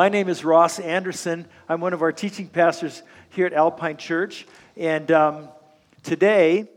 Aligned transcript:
My 0.00 0.08
name 0.08 0.30
is 0.30 0.46
Ross 0.46 0.78
Anderson. 0.78 1.46
I'm 1.68 1.82
one 1.82 1.92
of 1.92 2.00
our 2.00 2.10
teaching 2.10 2.48
pastors 2.48 3.02
here 3.28 3.44
at 3.44 3.52
Alpine 3.52 3.98
Church. 3.98 4.46
And 4.74 5.12
um, 5.12 5.50
today 6.02 6.70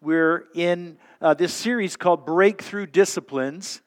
we're 0.00 0.46
in 0.54 0.96
uh, 1.20 1.34
this 1.34 1.52
series 1.52 1.96
called 1.96 2.24
Breakthrough 2.24 2.86
Disciplines. 2.86 3.82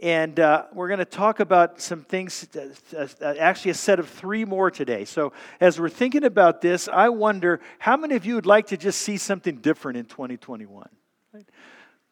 And 0.00 0.40
uh, 0.40 0.64
we're 0.72 0.88
going 0.88 1.00
to 1.00 1.04
talk 1.04 1.40
about 1.40 1.82
some 1.82 2.04
things, 2.04 2.48
uh, 2.56 3.06
uh, 3.20 3.34
actually, 3.38 3.72
a 3.72 3.74
set 3.74 3.98
of 3.98 4.08
three 4.08 4.46
more 4.46 4.70
today. 4.70 5.04
So, 5.04 5.34
as 5.60 5.78
we're 5.78 5.90
thinking 5.90 6.24
about 6.24 6.62
this, 6.62 6.88
I 6.88 7.10
wonder 7.10 7.60
how 7.78 7.98
many 7.98 8.14
of 8.14 8.24
you 8.24 8.36
would 8.36 8.46
like 8.46 8.68
to 8.68 8.78
just 8.78 9.02
see 9.02 9.18
something 9.18 9.56
different 9.56 9.98
in 9.98 10.06
2021? 10.06 10.88
Right? 11.34 11.44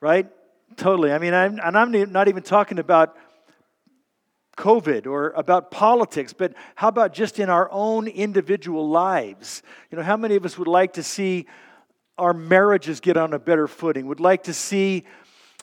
right? 0.00 0.26
Totally. 0.76 1.12
I 1.12 1.18
mean, 1.18 1.32
I'm, 1.32 1.58
and 1.58 1.78
I'm 1.78 2.12
not 2.12 2.28
even 2.28 2.42
talking 2.42 2.78
about 2.78 3.16
COVID 4.60 5.06
or 5.06 5.30
about 5.30 5.70
politics, 5.70 6.34
but 6.34 6.52
how 6.74 6.88
about 6.88 7.14
just 7.14 7.38
in 7.38 7.48
our 7.48 7.68
own 7.72 8.06
individual 8.06 8.88
lives? 8.88 9.62
You 9.90 9.96
know, 9.96 10.04
how 10.04 10.18
many 10.18 10.36
of 10.36 10.44
us 10.44 10.58
would 10.58 10.68
like 10.68 10.92
to 10.92 11.02
see 11.02 11.46
our 12.18 12.34
marriages 12.34 13.00
get 13.00 13.16
on 13.16 13.32
a 13.32 13.38
better 13.38 13.66
footing, 13.66 14.06
would 14.06 14.20
like 14.20 14.42
to 14.44 14.52
see, 14.52 15.04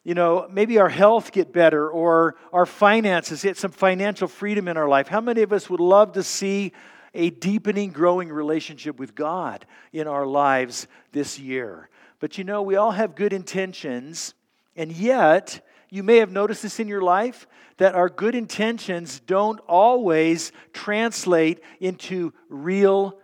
you 0.04 0.16
know, 0.16 0.48
maybe 0.52 0.80
our 0.80 0.90
health 0.90 1.32
get 1.32 1.54
better 1.54 1.88
or 1.88 2.36
our 2.52 2.66
finances 2.66 3.44
get 3.44 3.56
some 3.56 3.72
financial 3.72 4.28
freedom 4.28 4.68
in 4.68 4.78
our 4.78 4.90
life? 4.90 5.08
How 5.08 5.22
many 5.22 5.44
of 5.44 5.54
us 5.54 5.70
would 5.70 5.80
love 5.80 6.14
to 6.14 6.24
see 6.24 6.72
a 7.14 7.30
deepening, 7.30 7.92
growing 7.92 8.30
relationship 8.30 8.98
with 8.98 9.14
God 9.14 9.68
in 9.94 10.08
our 10.08 10.26
lives 10.26 10.88
this 11.12 11.38
year? 11.38 11.90
But 12.20 12.40
you 12.40 12.44
know, 12.44 12.64
we 12.64 12.76
all 12.76 12.92
have 12.92 13.14
good 13.14 13.32
intentions, 13.32 14.34
and 14.76 14.92
yet, 14.92 15.64
you 15.90 16.04
may 16.04 16.18
have 16.18 16.32
noticed 16.32 16.64
this 16.64 16.80
in 16.80 16.88
your 16.88 17.02
life 17.02 17.48
that 17.78 17.96
our 17.96 18.10
good 18.10 18.36
intentions 18.36 19.20
don't 19.22 19.60
always 19.68 20.52
translate 20.74 21.62
into 21.80 22.34
real 22.50 23.18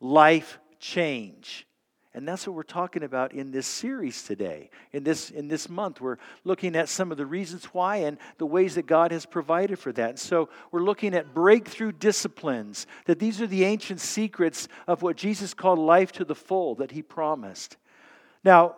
life 0.00 0.58
change. 0.80 1.66
And 2.14 2.26
that's 2.26 2.46
what 2.46 2.56
we're 2.56 2.62
talking 2.64 3.04
about 3.04 3.32
in 3.32 3.52
this 3.52 3.66
series 3.66 4.24
today. 4.24 4.70
In 4.92 5.04
this, 5.04 5.30
in 5.30 5.46
this 5.46 5.68
month, 5.68 6.00
we're 6.00 6.16
looking 6.42 6.74
at 6.74 6.88
some 6.88 7.12
of 7.12 7.18
the 7.18 7.26
reasons 7.26 7.66
why 7.66 7.98
and 7.98 8.18
the 8.38 8.46
ways 8.46 8.74
that 8.74 8.86
God 8.86 9.12
has 9.12 9.24
provided 9.24 9.78
for 9.78 9.92
that. 9.92 10.10
And 10.10 10.18
so 10.18 10.48
we're 10.72 10.82
looking 10.82 11.14
at 11.14 11.32
breakthrough 11.32 11.92
disciplines, 11.92 12.88
that 13.04 13.20
these 13.20 13.40
are 13.40 13.46
the 13.46 13.64
ancient 13.64 14.00
secrets 14.00 14.66
of 14.88 15.02
what 15.02 15.16
Jesus 15.16 15.54
called 15.54 15.78
life 15.78 16.10
to 16.12 16.24
the 16.24 16.34
full 16.34 16.74
that 16.76 16.90
he 16.90 17.02
promised. 17.02 17.76
Now, 18.42 18.76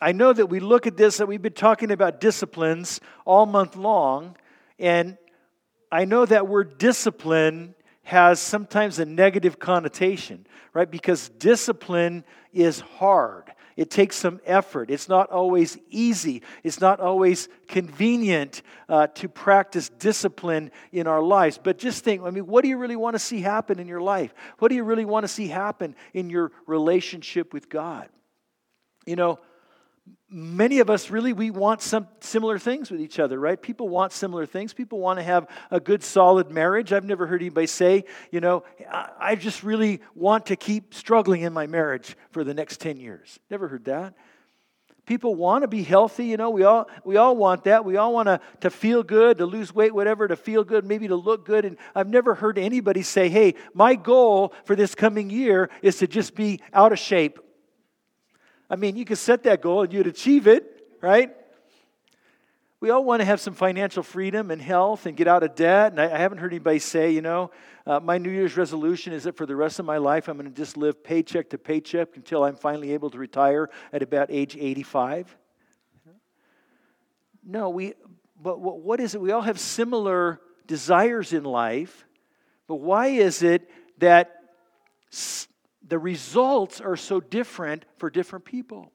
I 0.00 0.12
know 0.12 0.32
that 0.32 0.46
we 0.46 0.60
look 0.60 0.86
at 0.86 0.96
this, 0.96 1.18
that 1.18 1.26
we've 1.26 1.42
been 1.42 1.52
talking 1.52 1.90
about 1.90 2.20
disciplines 2.20 3.00
all 3.24 3.46
month 3.46 3.76
long, 3.76 4.36
and 4.78 5.16
I 5.90 6.04
know 6.04 6.26
that 6.26 6.48
word 6.48 6.78
discipline 6.78 7.74
has 8.02 8.38
sometimes 8.38 8.98
a 8.98 9.04
negative 9.04 9.58
connotation, 9.58 10.46
right? 10.74 10.90
Because 10.90 11.28
discipline 11.30 12.24
is 12.52 12.80
hard. 12.80 13.50
It 13.76 13.90
takes 13.90 14.16
some 14.16 14.40
effort. 14.44 14.90
It's 14.90 15.08
not 15.08 15.30
always 15.30 15.76
easy. 15.90 16.42
It's 16.62 16.80
not 16.80 17.00
always 17.00 17.48
convenient 17.66 18.62
uh, 18.88 19.08
to 19.08 19.28
practice 19.28 19.88
discipline 19.88 20.70
in 20.92 21.06
our 21.06 21.22
lives. 21.22 21.58
But 21.62 21.78
just 21.78 22.04
think 22.04 22.22
I 22.22 22.30
mean, 22.30 22.46
what 22.46 22.62
do 22.62 22.68
you 22.68 22.76
really 22.76 22.96
want 22.96 23.14
to 23.14 23.18
see 23.18 23.40
happen 23.40 23.80
in 23.80 23.88
your 23.88 24.00
life? 24.00 24.32
What 24.58 24.68
do 24.68 24.74
you 24.74 24.84
really 24.84 25.04
want 25.04 25.24
to 25.24 25.28
see 25.28 25.48
happen 25.48 25.96
in 26.12 26.30
your 26.30 26.52
relationship 26.66 27.52
with 27.52 27.68
God? 27.68 28.08
You 29.06 29.16
know, 29.16 29.40
many 30.34 30.80
of 30.80 30.90
us 30.90 31.10
really 31.10 31.32
we 31.32 31.50
want 31.50 31.80
some 31.80 32.08
similar 32.18 32.58
things 32.58 32.90
with 32.90 33.00
each 33.00 33.20
other 33.20 33.38
right? 33.38 33.60
People 33.60 33.88
want 33.88 34.12
similar 34.12 34.46
things. 34.46 34.74
People 34.74 34.98
want 34.98 35.18
to 35.18 35.22
have 35.22 35.46
a 35.70 35.78
good 35.78 36.02
solid 36.02 36.50
marriage. 36.50 36.92
I've 36.92 37.04
never 37.04 37.26
heard 37.26 37.40
anybody 37.40 37.68
say 37.68 38.04
you 38.32 38.40
know 38.40 38.64
i 39.18 39.36
just 39.36 39.62
really 39.62 40.00
want 40.14 40.46
to 40.46 40.56
keep 40.56 40.92
struggling 40.92 41.42
in 41.42 41.52
my 41.52 41.66
marriage 41.66 42.16
for 42.32 42.42
the 42.42 42.52
next 42.52 42.80
10 42.80 42.98
years. 42.98 43.38
Never 43.50 43.68
heard 43.68 43.84
that. 43.84 44.14
People 45.06 45.34
want 45.34 45.62
to 45.62 45.68
be 45.68 45.84
healthy 45.84 46.26
you 46.26 46.36
know 46.36 46.50
we 46.50 46.64
all 46.64 46.88
we 47.04 47.16
all 47.16 47.36
want 47.36 47.64
that. 47.64 47.84
We 47.84 47.96
all 47.96 48.12
want 48.12 48.26
to, 48.26 48.40
to 48.60 48.70
feel 48.70 49.04
good 49.04 49.38
to 49.38 49.46
lose 49.46 49.72
weight 49.72 49.94
whatever 49.94 50.26
to 50.26 50.36
feel 50.36 50.64
good 50.64 50.84
maybe 50.84 51.06
to 51.08 51.16
look 51.16 51.46
good. 51.46 51.64
And 51.64 51.76
i've 51.94 52.08
never 52.08 52.34
heard 52.34 52.58
anybody 52.58 53.02
say 53.02 53.28
hey 53.28 53.54
my 53.72 53.94
goal 53.94 54.52
for 54.64 54.74
this 54.74 54.96
coming 54.96 55.30
year 55.30 55.70
is 55.80 55.98
to 55.98 56.08
just 56.08 56.34
be 56.34 56.60
out 56.72 56.90
of 56.92 56.98
shape 56.98 57.38
I 58.68 58.76
mean, 58.76 58.96
you 58.96 59.04
could 59.04 59.18
set 59.18 59.42
that 59.44 59.60
goal 59.60 59.82
and 59.82 59.92
you'd 59.92 60.06
achieve 60.06 60.46
it, 60.46 60.88
right? 61.00 61.34
We 62.80 62.90
all 62.90 63.04
want 63.04 63.20
to 63.20 63.24
have 63.24 63.40
some 63.40 63.54
financial 63.54 64.02
freedom 64.02 64.50
and 64.50 64.60
health 64.60 65.06
and 65.06 65.16
get 65.16 65.26
out 65.26 65.42
of 65.42 65.54
debt. 65.54 65.92
And 65.92 66.00
I, 66.00 66.04
I 66.04 66.18
haven't 66.18 66.38
heard 66.38 66.52
anybody 66.52 66.78
say, 66.78 67.10
you 67.10 67.22
know, 67.22 67.50
uh, 67.86 68.00
my 68.00 68.18
New 68.18 68.30
Year's 68.30 68.56
resolution 68.56 69.12
is 69.12 69.24
that 69.24 69.36
for 69.36 69.46
the 69.46 69.56
rest 69.56 69.78
of 69.78 69.86
my 69.86 69.98
life, 69.98 70.28
I'm 70.28 70.36
going 70.36 70.50
to 70.50 70.54
just 70.54 70.76
live 70.76 71.02
paycheck 71.02 71.50
to 71.50 71.58
paycheck 71.58 72.16
until 72.16 72.44
I'm 72.44 72.56
finally 72.56 72.92
able 72.92 73.10
to 73.10 73.18
retire 73.18 73.70
at 73.92 74.02
about 74.02 74.30
age 74.30 74.56
85. 74.56 75.36
No, 77.46 77.68
we, 77.68 77.94
but 78.40 78.58
what 78.58 79.00
is 79.00 79.14
it? 79.14 79.20
We 79.20 79.32
all 79.32 79.42
have 79.42 79.60
similar 79.60 80.40
desires 80.66 81.32
in 81.32 81.44
life, 81.44 82.06
but 82.66 82.76
why 82.76 83.08
is 83.08 83.42
it 83.42 83.70
that 83.98 84.34
the 85.86 85.98
results 85.98 86.80
are 86.80 86.96
so 86.96 87.20
different 87.20 87.84
for 87.98 88.10
different 88.10 88.44
people. 88.44 88.90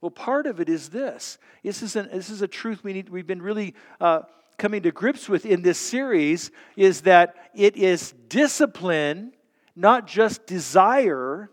Well, 0.00 0.10
part 0.10 0.46
of 0.46 0.60
it 0.60 0.68
is 0.68 0.90
this. 0.90 1.38
This 1.62 1.82
is, 1.82 1.96
an, 1.96 2.08
this 2.12 2.30
is 2.30 2.42
a 2.42 2.48
truth 2.48 2.84
we 2.84 2.92
need, 2.92 3.08
we've 3.08 3.26
been 3.26 3.42
really 3.42 3.74
uh, 4.00 4.22
coming 4.58 4.82
to 4.82 4.92
grips 4.92 5.28
with 5.28 5.46
in 5.46 5.62
this 5.62 5.78
series 5.78 6.50
is 6.76 7.02
that 7.02 7.34
it 7.54 7.76
is 7.76 8.12
discipline, 8.28 9.32
not 9.74 10.06
just 10.06 10.46
desire, 10.46 11.50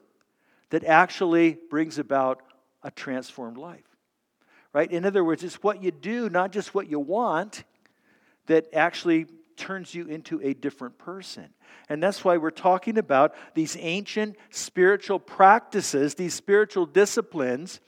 that 0.69 0.83
actually 0.83 1.57
brings 1.69 1.99
about 1.99 2.41
a 2.81 2.91
transformed 2.91 3.57
life. 3.57 3.85
Right? 4.73 4.91
In 4.91 5.05
other 5.05 5.23
words, 5.23 5.43
it's 5.43 5.61
what 5.61 5.83
you 5.83 5.91
do, 5.91 6.29
not 6.29 6.51
just 6.51 6.73
what 6.73 6.89
you 6.89 6.99
want, 6.99 7.63
that 8.47 8.65
actually 8.73 9.27
turns 9.57 9.93
you 9.93 10.05
into 10.07 10.39
a 10.41 10.53
different 10.53 10.97
person. 10.97 11.49
And 11.89 12.01
that's 12.01 12.23
why 12.23 12.37
we're 12.37 12.51
talking 12.51 12.97
about 12.97 13.35
these 13.53 13.77
ancient 13.79 14.35
spiritual 14.49 15.19
practices, 15.19 16.15
these 16.15 16.33
spiritual 16.33 16.85
disciplines 16.85 17.79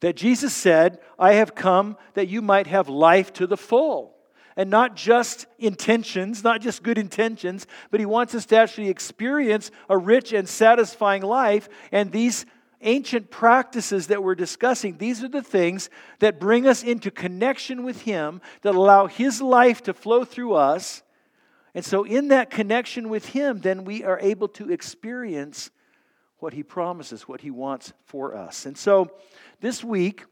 that 0.00 0.16
Jesus 0.16 0.54
said, 0.54 0.98
I 1.18 1.34
have 1.34 1.54
come 1.54 1.96
that 2.14 2.28
you 2.28 2.42
might 2.42 2.66
have 2.66 2.88
life 2.88 3.32
to 3.34 3.46
the 3.46 3.56
full. 3.56 4.14
And 4.58 4.70
not 4.70 4.96
just 4.96 5.46
intentions, 5.58 6.42
not 6.42 6.62
just 6.62 6.82
good 6.82 6.96
intentions, 6.96 7.66
but 7.90 8.00
he 8.00 8.06
wants 8.06 8.34
us 8.34 8.46
to 8.46 8.56
actually 8.56 8.88
experience 8.88 9.70
a 9.90 9.98
rich 9.98 10.32
and 10.32 10.48
satisfying 10.48 11.22
life. 11.22 11.68
And 11.92 12.10
these 12.10 12.46
ancient 12.82 13.30
practices 13.30 14.08
that 14.08 14.22
we're 14.22 14.34
discussing, 14.34 14.98
these 14.98 15.22
are 15.22 15.28
the 15.28 15.42
things 15.42 15.90
that 16.18 16.40
bring 16.40 16.66
us 16.66 16.82
into 16.82 17.10
connection 17.10 17.84
with 17.84 18.02
Him, 18.02 18.40
that 18.62 18.74
allow 18.74 19.06
His 19.06 19.40
life 19.40 19.82
to 19.84 19.94
flow 19.94 20.24
through 20.24 20.54
us. 20.54 21.02
And 21.74 21.84
so, 21.84 22.04
in 22.04 22.28
that 22.28 22.50
connection 22.50 23.08
with 23.08 23.26
Him, 23.26 23.60
then 23.60 23.84
we 23.84 24.04
are 24.04 24.18
able 24.20 24.48
to 24.48 24.70
experience 24.70 25.70
what 26.38 26.52
He 26.52 26.62
promises, 26.62 27.22
what 27.22 27.40
He 27.40 27.50
wants 27.50 27.92
for 28.04 28.34
us. 28.36 28.66
And 28.66 28.76
so, 28.76 29.10
this 29.60 29.82
week, 29.82 30.24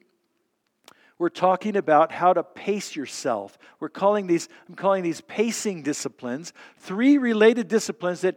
we're 1.18 1.28
talking 1.28 1.76
about 1.76 2.10
how 2.10 2.32
to 2.32 2.42
pace 2.42 2.96
yourself. 2.96 3.56
We're 3.78 3.88
calling 3.88 4.26
these, 4.26 4.48
I'm 4.68 4.74
calling 4.74 5.02
these 5.02 5.20
pacing 5.20 5.82
disciplines, 5.82 6.52
three 6.78 7.18
related 7.18 7.68
disciplines 7.68 8.22
that 8.22 8.36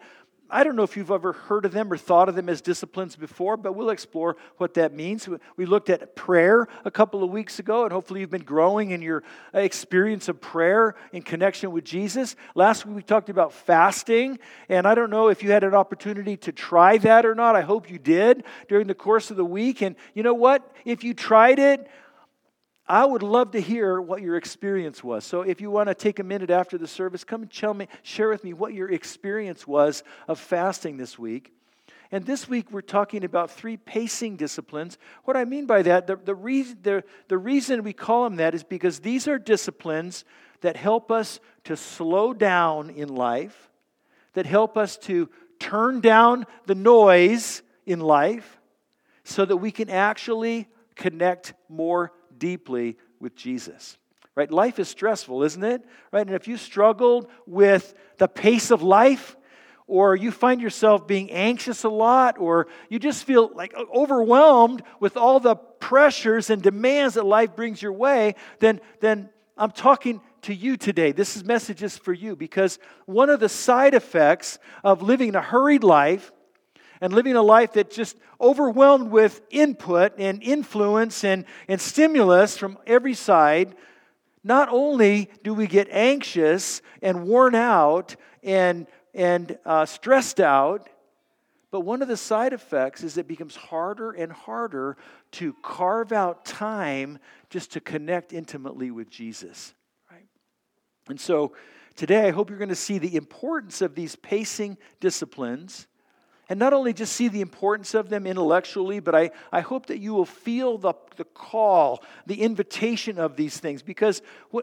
I 0.50 0.64
don't 0.64 0.76
know 0.76 0.84
if 0.84 0.96
you've 0.96 1.12
ever 1.12 1.34
heard 1.34 1.66
of 1.66 1.74
them 1.74 1.92
or 1.92 1.98
thought 1.98 2.30
of 2.30 2.36
them 2.36 2.48
as 2.48 2.62
disciplines 2.62 3.16
before, 3.16 3.58
but 3.58 3.74
we'll 3.74 3.90
explore 3.90 4.38
what 4.58 4.76
that 4.76 4.94
means. 4.94 5.28
We 5.58 5.66
looked 5.66 5.90
at 5.90 6.16
prayer 6.16 6.68
a 6.86 6.92
couple 6.92 7.24
of 7.24 7.30
weeks 7.30 7.60
ago, 7.60 7.84
and 7.84 7.92
hopefully 7.92 8.22
you've 8.22 8.30
been 8.30 8.44
growing 8.44 8.92
in 8.92 9.02
your 9.02 9.24
uh, 9.54 9.60
experience 9.60 10.30
of 10.30 10.40
prayer 10.40 10.96
in 11.12 11.22
connection 11.22 11.72
with 11.72 11.84
Jesus. 11.84 12.36
Last 12.56 12.86
week 12.86 12.96
we 12.96 13.04
talked 13.04 13.30
about 13.30 13.52
fasting, 13.52 14.40
and 14.70 14.88
I 14.88 14.96
don't 14.96 15.10
know 15.10 15.28
if 15.28 15.44
you 15.44 15.52
had 15.52 15.64
an 15.64 15.74
opportunity 15.74 16.38
to 16.38 16.52
try 16.52 16.98
that 17.00 17.26
or 17.26 17.36
not. 17.36 17.56
I 17.56 17.62
hope 17.62 17.90
you 17.90 18.00
did 18.00 18.44
during 18.70 18.88
the 18.88 18.96
course 18.96 19.30
of 19.32 19.38
the 19.38 19.46
week. 19.46 19.82
And 19.82 19.96
you 20.14 20.24
know 20.24 20.34
what? 20.34 20.72
If 20.86 21.04
you 21.04 21.14
tried 21.14 21.60
it, 21.60 21.88
I 22.90 23.04
would 23.04 23.24
love 23.24 23.52
to 23.52 23.60
hear 23.60 24.00
what 24.00 24.22
your 24.22 24.38
experience 24.38 25.04
was. 25.04 25.26
So 25.26 25.42
if 25.42 25.60
you 25.60 25.70
want 25.70 25.90
to 25.90 25.96
take 25.96 26.20
a 26.20 26.24
minute 26.24 26.50
after 26.50 26.78
the 26.78 26.88
service, 26.88 27.24
come 27.24 27.42
and 27.42 27.52
tell 27.52 27.74
me, 27.74 27.88
share 28.02 28.30
with 28.30 28.44
me 28.44 28.54
what 28.54 28.74
your 28.74 28.90
experience 28.90 29.68
was 29.68 30.04
of 30.28 30.40
fasting 30.40 30.96
this 30.96 31.20
week. 31.20 31.54
And 32.12 32.26
this 32.26 32.48
week 32.48 32.72
we're 32.72 32.82
talking 32.82 33.26
about 33.26 33.52
three 33.52 33.76
pacing 33.76 34.38
disciplines. 34.38 34.98
What 35.26 35.36
I 35.36 35.44
mean 35.44 35.66
by 35.66 35.82
that, 35.82 36.08
the, 36.08 36.16
the, 36.16 36.36
reason, 36.36 36.78
the, 36.82 37.04
the 37.28 37.38
reason 37.38 37.84
we 37.84 37.92
call 37.92 38.24
them 38.24 38.38
that 38.38 38.56
is 38.56 38.64
because 38.64 39.00
these 39.00 39.28
are 39.28 39.38
disciplines 39.38 40.24
that 40.62 40.78
help 40.78 41.12
us 41.12 41.42
to 41.66 41.76
slow 41.76 42.34
down 42.34 42.90
in 42.90 43.10
life, 43.10 43.70
that 44.34 44.46
help 44.46 44.78
us 44.78 44.98
to 44.98 45.30
turn 45.60 46.00
down 46.00 46.46
the 46.66 46.76
noise 46.76 47.62
in 47.86 48.00
life, 48.00 48.58
so 49.26 49.44
that 49.44 49.58
we 49.58 49.72
can 49.72 49.90
actually 49.90 50.70
connect 50.96 51.54
more 51.68 52.14
deeply 52.38 52.98
with 53.20 53.36
Jesus. 53.36 53.98
right? 54.36 54.52
Life 54.52 54.80
is 54.80 54.88
stressful, 54.88 55.44
isn't 55.44 55.64
it? 55.64 55.84
Right? 56.12 56.26
And 56.26 56.36
if 56.36 56.48
you 56.48 56.58
struggled 56.58 57.28
with 57.46 57.94
the 58.18 58.28
pace 58.28 58.72
of 58.72 58.82
life, 58.82 59.36
or 59.88 60.16
you 60.16 60.32
find 60.32 60.62
yourself 60.62 61.08
being 61.08 61.32
anxious 61.32 61.86
a 61.86 61.90
lot, 61.90 62.38
or 62.38 62.68
you 62.90 63.00
just 63.00 63.24
feel 63.24 63.50
like 63.56 63.74
overwhelmed 63.94 64.84
with 65.00 65.16
all 65.16 65.40
the 65.40 65.56
pressures 65.56 66.50
and 66.50 66.62
demands 66.62 67.16
that 67.16 67.26
life 67.26 67.56
brings 67.56 67.82
your 67.82 67.94
way, 67.94 68.36
then, 68.60 68.82
then 69.00 69.30
I'm 69.58 69.72
talking 69.72 70.22
to 70.42 70.54
you 70.54 70.78
today. 70.78 71.14
This 71.14 71.36
is 71.36 71.44
messages 71.44 71.98
for 71.98 72.14
you 72.14 72.36
because 72.36 72.80
one 73.06 73.30
of 73.30 73.40
the 73.40 73.50
side 73.50 73.94
effects 73.94 74.60
of 74.84 75.02
living 75.02 75.36
a 75.36 75.42
hurried 75.42 75.84
life 75.84 76.32
and 77.02 77.14
living 77.14 77.36
a 77.36 77.42
life 77.42 77.74
that's 77.74 77.96
just 77.96 78.18
overwhelmed 78.40 79.12
with 79.12 79.42
input 79.50 80.14
and 80.18 80.42
influence 80.44 81.24
and, 81.24 81.46
and 81.68 81.80
stimulus 81.80 82.58
from 82.58 82.78
every 82.86 83.14
side, 83.14 83.76
not 84.44 84.70
only 84.70 85.30
do 85.44 85.54
we 85.54 85.68
get 85.68 85.88
anxious 85.92 86.82
and 87.02 87.28
worn 87.28 87.56
out 87.56 88.16
and, 88.44 88.88
and 89.14 89.58
uh, 89.66 89.86
stressed 89.86 90.40
out, 90.40 90.90
but 91.70 91.82
one 91.82 92.02
of 92.02 92.08
the 92.08 92.18
side 92.18 92.54
effects 92.54 93.04
is 93.04 93.18
it 93.18 93.28
becomes 93.28 93.56
harder 93.56 94.12
and 94.12 94.32
harder 94.32 94.96
to 95.32 95.54
carve 95.62 96.14
out 96.14 96.46
time 96.46 97.20
just 97.50 97.74
to 97.74 97.82
connect 97.82 98.32
intimately 98.32 98.90
with 98.90 99.10
Jesus. 99.10 99.74
Right? 100.10 100.26
And 101.10 101.20
so 101.20 101.54
today 101.96 102.28
I 102.28 102.32
hope 102.32 102.50
you're 102.50 102.58
going 102.58 102.70
to 102.70 102.76
see 102.76 103.00
the 103.00 103.18
importance 103.18 103.82
of 103.82 103.96
these 103.96 104.16
pacing 104.16 104.78
disciplines 105.02 105.88
and 106.50 106.58
not 106.58 106.74
only 106.74 106.94
just 106.94 107.14
see 107.14 107.28
the 107.28 107.42
importance 107.42 107.94
of 107.94 108.10
them 108.10 108.26
intellectually, 108.26 109.00
but 109.00 109.14
I, 109.14 109.32
I 109.52 109.60
hope 109.60 109.88
that 109.88 110.00
you 110.00 110.14
will 110.14 110.26
feel 110.26 110.78
the, 110.78 110.94
the 111.18 111.26
call, 111.26 112.04
the 112.26 112.42
invitation 112.42 113.20
of 113.20 113.36
these 113.36 113.58
things. 113.60 113.82
Because 113.82 114.22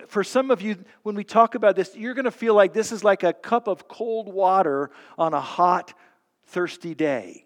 for 0.09 0.25
some 0.25 0.51
of 0.51 0.63
you, 0.63 0.83
when 1.03 1.15
we 1.15 1.25
talk 1.25 1.55
about 1.55 1.77
this, 1.77 1.95
you're 1.95 2.15
going 2.15 2.25
to 2.25 2.31
feel 2.31 2.55
like 2.55 2.73
this 2.73 2.91
is 2.91 3.05
like 3.05 3.23
a 3.23 3.35
cup 3.35 3.69
of 3.69 3.87
cold 3.87 4.33
water 4.33 4.91
on 5.19 5.35
a 5.35 5.41
hot, 5.41 5.93
thirsty 6.47 6.95
day. 6.95 7.45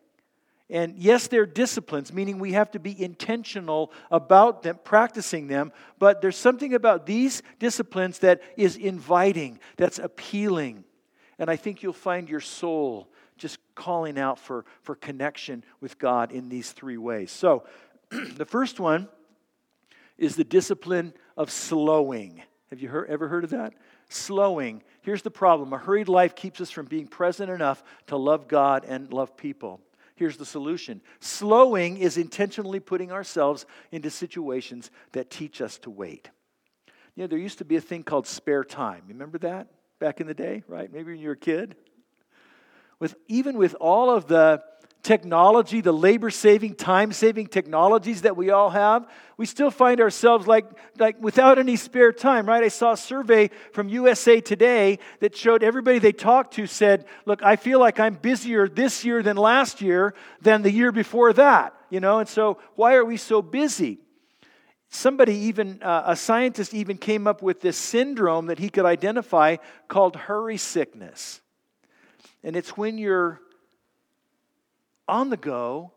And 0.70 0.98
yes, 0.98 1.28
they're 1.28 1.46
disciplines, 1.46 2.12
meaning 2.12 2.38
we 2.38 2.52
have 2.52 2.70
to 2.72 2.78
be 2.78 3.02
intentional 3.02 3.90
about 4.10 4.62
them, 4.62 4.78
practicing 4.84 5.48
them, 5.48 5.72
but 5.98 6.20
there's 6.20 6.36
something 6.36 6.74
about 6.74 7.06
these 7.06 7.42
disciplines 7.58 8.18
that 8.18 8.42
is 8.56 8.76
inviting, 8.76 9.58
that's 9.78 9.98
appealing. 9.98 10.84
And 11.38 11.50
I 11.50 11.56
think 11.56 11.82
you'll 11.82 11.94
find 11.94 12.28
your 12.28 12.40
soul 12.40 13.08
just 13.38 13.58
calling 13.74 14.18
out 14.18 14.38
for, 14.38 14.64
for 14.82 14.94
connection 14.94 15.64
with 15.80 15.98
God 15.98 16.32
in 16.32 16.48
these 16.48 16.72
three 16.72 16.98
ways. 16.98 17.30
So, 17.30 17.64
the 18.10 18.44
first 18.44 18.80
one 18.80 19.08
is 20.16 20.36
the 20.36 20.44
discipline 20.44 21.14
of 21.36 21.50
slowing. 21.50 22.42
Have 22.70 22.80
you 22.80 22.88
heard, 22.88 23.08
ever 23.08 23.28
heard 23.28 23.44
of 23.44 23.50
that? 23.50 23.74
Slowing. 24.08 24.82
Here's 25.02 25.22
the 25.22 25.30
problem 25.30 25.72
a 25.72 25.78
hurried 25.78 26.08
life 26.08 26.34
keeps 26.34 26.60
us 26.60 26.70
from 26.70 26.86
being 26.86 27.06
present 27.06 27.50
enough 27.50 27.82
to 28.08 28.16
love 28.16 28.48
God 28.48 28.84
and 28.86 29.12
love 29.12 29.36
people. 29.36 29.80
Here's 30.16 30.36
the 30.36 30.44
solution 30.44 31.00
slowing 31.20 31.96
is 31.96 32.16
intentionally 32.16 32.80
putting 32.80 33.12
ourselves 33.12 33.66
into 33.92 34.10
situations 34.10 34.90
that 35.12 35.30
teach 35.30 35.60
us 35.60 35.78
to 35.78 35.90
wait. 35.90 36.30
You 37.14 37.24
know, 37.24 37.28
there 37.28 37.38
used 37.38 37.58
to 37.58 37.64
be 37.64 37.76
a 37.76 37.80
thing 37.80 38.02
called 38.02 38.26
spare 38.26 38.64
time. 38.64 39.02
Remember 39.08 39.38
that 39.38 39.68
back 39.98 40.20
in 40.20 40.26
the 40.26 40.34
day, 40.34 40.62
right? 40.68 40.92
Maybe 40.92 41.12
when 41.12 41.20
you 41.20 41.28
were 41.28 41.34
a 41.34 41.36
kid 41.36 41.76
with 43.00 43.14
even 43.26 43.56
with 43.56 43.74
all 43.80 44.10
of 44.10 44.26
the 44.26 44.62
technology, 45.02 45.80
the 45.80 45.92
labor 45.92 46.30
saving, 46.30 46.74
time 46.74 47.12
saving 47.12 47.46
technologies 47.46 48.22
that 48.22 48.36
we 48.36 48.50
all 48.50 48.70
have, 48.70 49.06
we 49.36 49.46
still 49.46 49.70
find 49.70 50.00
ourselves 50.00 50.46
like, 50.46 50.66
like 50.98 51.20
without 51.22 51.58
any 51.58 51.76
spare 51.76 52.12
time, 52.12 52.46
right? 52.46 52.62
I 52.62 52.68
saw 52.68 52.92
a 52.92 52.96
survey 52.96 53.50
from 53.72 53.88
USA 53.88 54.40
Today 54.40 54.98
that 55.20 55.36
showed 55.36 55.62
everybody 55.62 55.98
they 55.98 56.12
talked 56.12 56.54
to 56.54 56.66
said, 56.66 57.06
Look, 57.24 57.42
I 57.42 57.56
feel 57.56 57.78
like 57.78 58.00
I'm 58.00 58.14
busier 58.14 58.68
this 58.68 59.04
year 59.04 59.22
than 59.22 59.36
last 59.36 59.80
year 59.80 60.14
than 60.42 60.62
the 60.62 60.72
year 60.72 60.92
before 60.92 61.32
that, 61.34 61.74
you 61.90 62.00
know? 62.00 62.18
And 62.18 62.28
so, 62.28 62.58
why 62.74 62.94
are 62.96 63.04
we 63.04 63.16
so 63.16 63.40
busy? 63.40 64.00
Somebody, 64.90 65.34
even 65.34 65.82
uh, 65.82 66.02
a 66.06 66.16
scientist, 66.16 66.74
even 66.74 66.96
came 66.96 67.26
up 67.26 67.42
with 67.42 67.60
this 67.60 67.76
syndrome 67.76 68.46
that 68.46 68.58
he 68.58 68.70
could 68.70 68.86
identify 68.86 69.56
called 69.86 70.16
hurry 70.16 70.56
sickness. 70.56 71.40
And 72.42 72.56
it's 72.56 72.76
when 72.76 72.98
you're 72.98 73.40
on 75.06 75.30
the 75.30 75.36
go, 75.36 75.92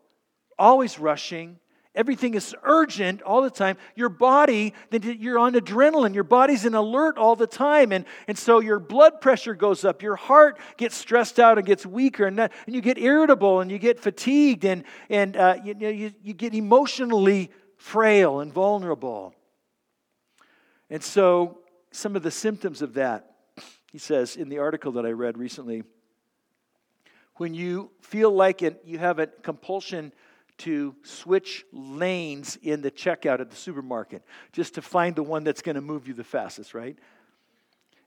always 0.58 0.98
rushing, 0.98 1.58
everything 1.94 2.34
is 2.34 2.54
urgent 2.62 3.20
all 3.22 3.42
the 3.42 3.50
time 3.50 3.76
your 3.94 4.08
body 4.08 4.72
you're 4.90 5.38
on 5.38 5.52
adrenaline 5.52 6.14
your 6.14 6.24
body's 6.24 6.64
in 6.64 6.74
alert 6.74 7.18
all 7.18 7.36
the 7.36 7.46
time 7.46 7.92
and, 7.92 8.06
and 8.26 8.38
so 8.38 8.60
your 8.60 8.78
blood 8.78 9.20
pressure 9.20 9.54
goes 9.54 9.84
up 9.84 10.02
your 10.02 10.16
heart 10.16 10.58
gets 10.78 10.96
stressed 10.96 11.38
out 11.38 11.58
and 11.58 11.66
gets 11.66 11.84
weaker 11.84 12.24
and, 12.26 12.38
that, 12.38 12.50
and 12.66 12.74
you 12.74 12.80
get 12.80 12.96
irritable 12.96 13.60
and 13.60 13.70
you 13.70 13.78
get 13.78 14.00
fatigued 14.00 14.64
and, 14.64 14.84
and 15.10 15.36
uh, 15.36 15.56
you, 15.62 15.74
you, 15.78 16.12
you 16.22 16.32
get 16.32 16.54
emotionally 16.54 17.50
frail 17.76 18.40
and 18.40 18.52
vulnerable. 18.52 19.34
And 20.88 21.02
so 21.02 21.58
some 21.90 22.14
of 22.16 22.22
the 22.22 22.30
symptoms 22.30 22.80
of 22.80 22.94
that 22.94 23.28
he 23.90 23.98
says 23.98 24.36
in 24.36 24.48
the 24.48 24.58
article 24.58 24.92
that 24.92 25.04
i 25.04 25.10
read 25.10 25.36
recently 25.36 25.82
when 27.36 27.54
you 27.54 27.90
feel 28.00 28.30
like 28.30 28.62
it, 28.62 28.82
you 28.84 28.98
have 28.98 29.18
a 29.18 29.26
compulsion 29.26 30.12
to 30.58 30.94
switch 31.02 31.64
lanes 31.72 32.58
in 32.62 32.82
the 32.82 32.90
checkout 32.90 33.40
at 33.40 33.50
the 33.50 33.56
supermarket 33.56 34.22
just 34.52 34.74
to 34.74 34.82
find 34.82 35.16
the 35.16 35.22
one 35.22 35.44
that's 35.44 35.62
going 35.62 35.74
to 35.74 35.80
move 35.80 36.06
you 36.06 36.14
the 36.14 36.24
fastest, 36.24 36.74
right? 36.74 36.96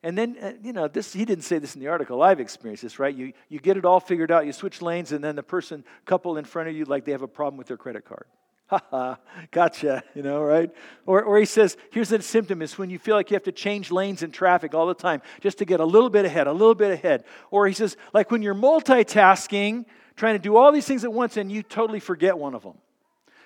And 0.03 0.15
then, 0.15 0.37
uh, 0.39 0.51
you 0.61 0.71
know, 0.71 0.87
this, 0.87 1.13
he 1.13 1.25
didn't 1.25 1.43
say 1.43 1.57
this 1.57 1.73
in 1.73 1.81
the 1.81 1.87
article. 1.87 2.21
I've 2.21 2.39
experienced 2.39 2.83
this, 2.83 2.99
right? 2.99 3.13
You, 3.13 3.33
you 3.49 3.59
get 3.59 3.75
it 3.75 3.85
all 3.85 3.99
figured 3.99 4.31
out, 4.31 4.45
you 4.45 4.53
switch 4.53 4.81
lanes, 4.81 5.11
and 5.11 5.23
then 5.23 5.35
the 5.35 5.43
person, 5.43 5.83
couple 6.05 6.37
in 6.37 6.45
front 6.45 6.69
of 6.69 6.75
you, 6.75 6.85
like 6.85 7.05
they 7.05 7.11
have 7.11 7.23
a 7.23 7.27
problem 7.27 7.57
with 7.57 7.67
their 7.67 7.77
credit 7.77 8.05
card. 8.05 8.27
Ha 8.67 8.81
ha, 8.89 9.19
gotcha, 9.51 10.03
you 10.15 10.23
know, 10.23 10.41
right? 10.41 10.71
Or, 11.05 11.21
or 11.21 11.37
he 11.37 11.45
says, 11.45 11.77
here's 11.91 12.11
a 12.11 12.21
symptom 12.21 12.63
is 12.63 12.79
when 12.79 12.89
you 12.89 12.97
feel 12.97 13.15
like 13.15 13.29
you 13.29 13.35
have 13.35 13.43
to 13.43 13.51
change 13.51 13.91
lanes 13.91 14.23
in 14.23 14.31
traffic 14.31 14.73
all 14.73 14.87
the 14.87 14.95
time 14.95 15.21
just 15.39 15.59
to 15.59 15.65
get 15.65 15.79
a 15.79 15.85
little 15.85 16.09
bit 16.09 16.25
ahead, 16.25 16.47
a 16.47 16.51
little 16.51 16.73
bit 16.73 16.91
ahead. 16.91 17.25
Or 17.51 17.67
he 17.67 17.73
says, 17.73 17.95
like 18.11 18.31
when 18.31 18.41
you're 18.41 18.55
multitasking, 18.55 19.85
trying 20.15 20.33
to 20.33 20.39
do 20.39 20.55
all 20.55 20.71
these 20.71 20.87
things 20.87 21.03
at 21.03 21.13
once 21.13 21.37
and 21.37 21.51
you 21.51 21.61
totally 21.61 21.99
forget 21.99 22.39
one 22.39 22.55
of 22.55 22.63
them. 22.63 22.77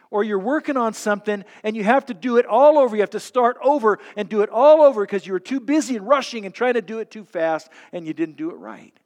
Or 0.10 0.24
you're 0.24 0.40
working 0.40 0.78
on 0.78 0.94
something 0.94 1.44
and 1.64 1.76
you 1.76 1.84
have 1.84 2.06
to 2.06 2.14
do 2.14 2.38
it 2.38 2.46
all 2.46 2.80
over. 2.80 2.96
You 2.96 3.02
have 3.02 3.10
to 3.12 3.20
start 3.20 3.58
over 3.62 4.00
and 4.16 4.30
do 4.30 4.42
it 4.42 4.50
all 4.50 4.82
over 4.82 5.04
because 5.04 5.28
you 5.28 5.34
were 5.34 5.40
too 5.40 5.60
busy 5.60 5.98
and 5.98 6.08
rushing 6.08 6.46
and 6.46 6.56
trying 6.56 6.76
to 6.76 6.82
do 6.82 7.00
it 7.00 7.12
too 7.12 7.26
fast 7.26 7.70
and 7.92 8.08
you 8.08 8.14
didn't 8.14 8.38
do 8.38 8.52
it 8.52 8.56
right. 8.56 8.98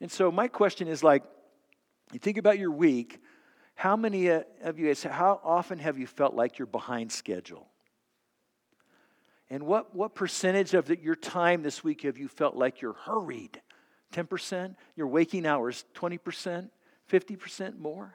And 0.00 0.12
so 0.12 0.30
my 0.30 0.46
question 0.46 0.88
is 0.88 1.02
like, 1.02 1.24
you 2.12 2.18
think 2.18 2.36
about 2.36 2.58
your 2.58 2.70
week 2.70 3.20
how 3.78 3.94
many 3.94 4.28
uh, 4.28 4.42
of 4.64 4.80
you 4.80 4.88
guys, 4.88 5.04
how 5.04 5.40
often 5.44 5.78
have 5.78 6.00
you 6.00 6.08
felt 6.08 6.34
like 6.34 6.58
you're 6.58 6.66
behind 6.66 7.12
schedule? 7.12 7.68
And 9.50 9.62
what, 9.62 9.94
what 9.94 10.16
percentage 10.16 10.74
of 10.74 10.86
the, 10.86 10.98
your 10.98 11.14
time 11.14 11.62
this 11.62 11.84
week 11.84 12.02
have 12.02 12.18
you 12.18 12.26
felt 12.26 12.56
like 12.56 12.80
you're 12.80 12.94
hurried? 12.94 13.62
10%? 14.14 14.74
Your 14.96 15.06
waking 15.06 15.46
hours, 15.46 15.84
20%? 15.94 16.70
50% 17.08 17.78
more? 17.78 18.14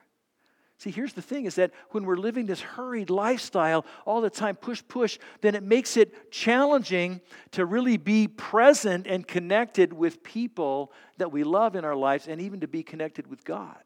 See, 0.79 0.91
here's 0.91 1.13
the 1.13 1.21
thing 1.21 1.45
is 1.45 1.55
that 1.55 1.71
when 1.91 2.03
we're 2.03 2.17
living 2.17 2.45
this 2.45 2.59
hurried 2.59 3.09
lifestyle 3.09 3.85
all 4.05 4.19
the 4.19 4.29
time, 4.29 4.57
push, 4.57 4.83
push, 4.85 5.17
then 5.39 5.55
it 5.55 5.63
makes 5.63 5.95
it 5.95 6.29
challenging 6.29 7.21
to 7.51 7.65
really 7.65 7.95
be 7.95 8.27
present 8.27 9.07
and 9.07 9.25
connected 9.25 9.93
with 9.93 10.23
people 10.23 10.91
that 11.19 11.31
we 11.31 11.45
love 11.45 11.77
in 11.77 11.85
our 11.85 11.95
lives 11.95 12.27
and 12.27 12.41
even 12.41 12.59
to 12.59 12.67
be 12.67 12.83
connected 12.83 13.27
with 13.27 13.45
God. 13.45 13.81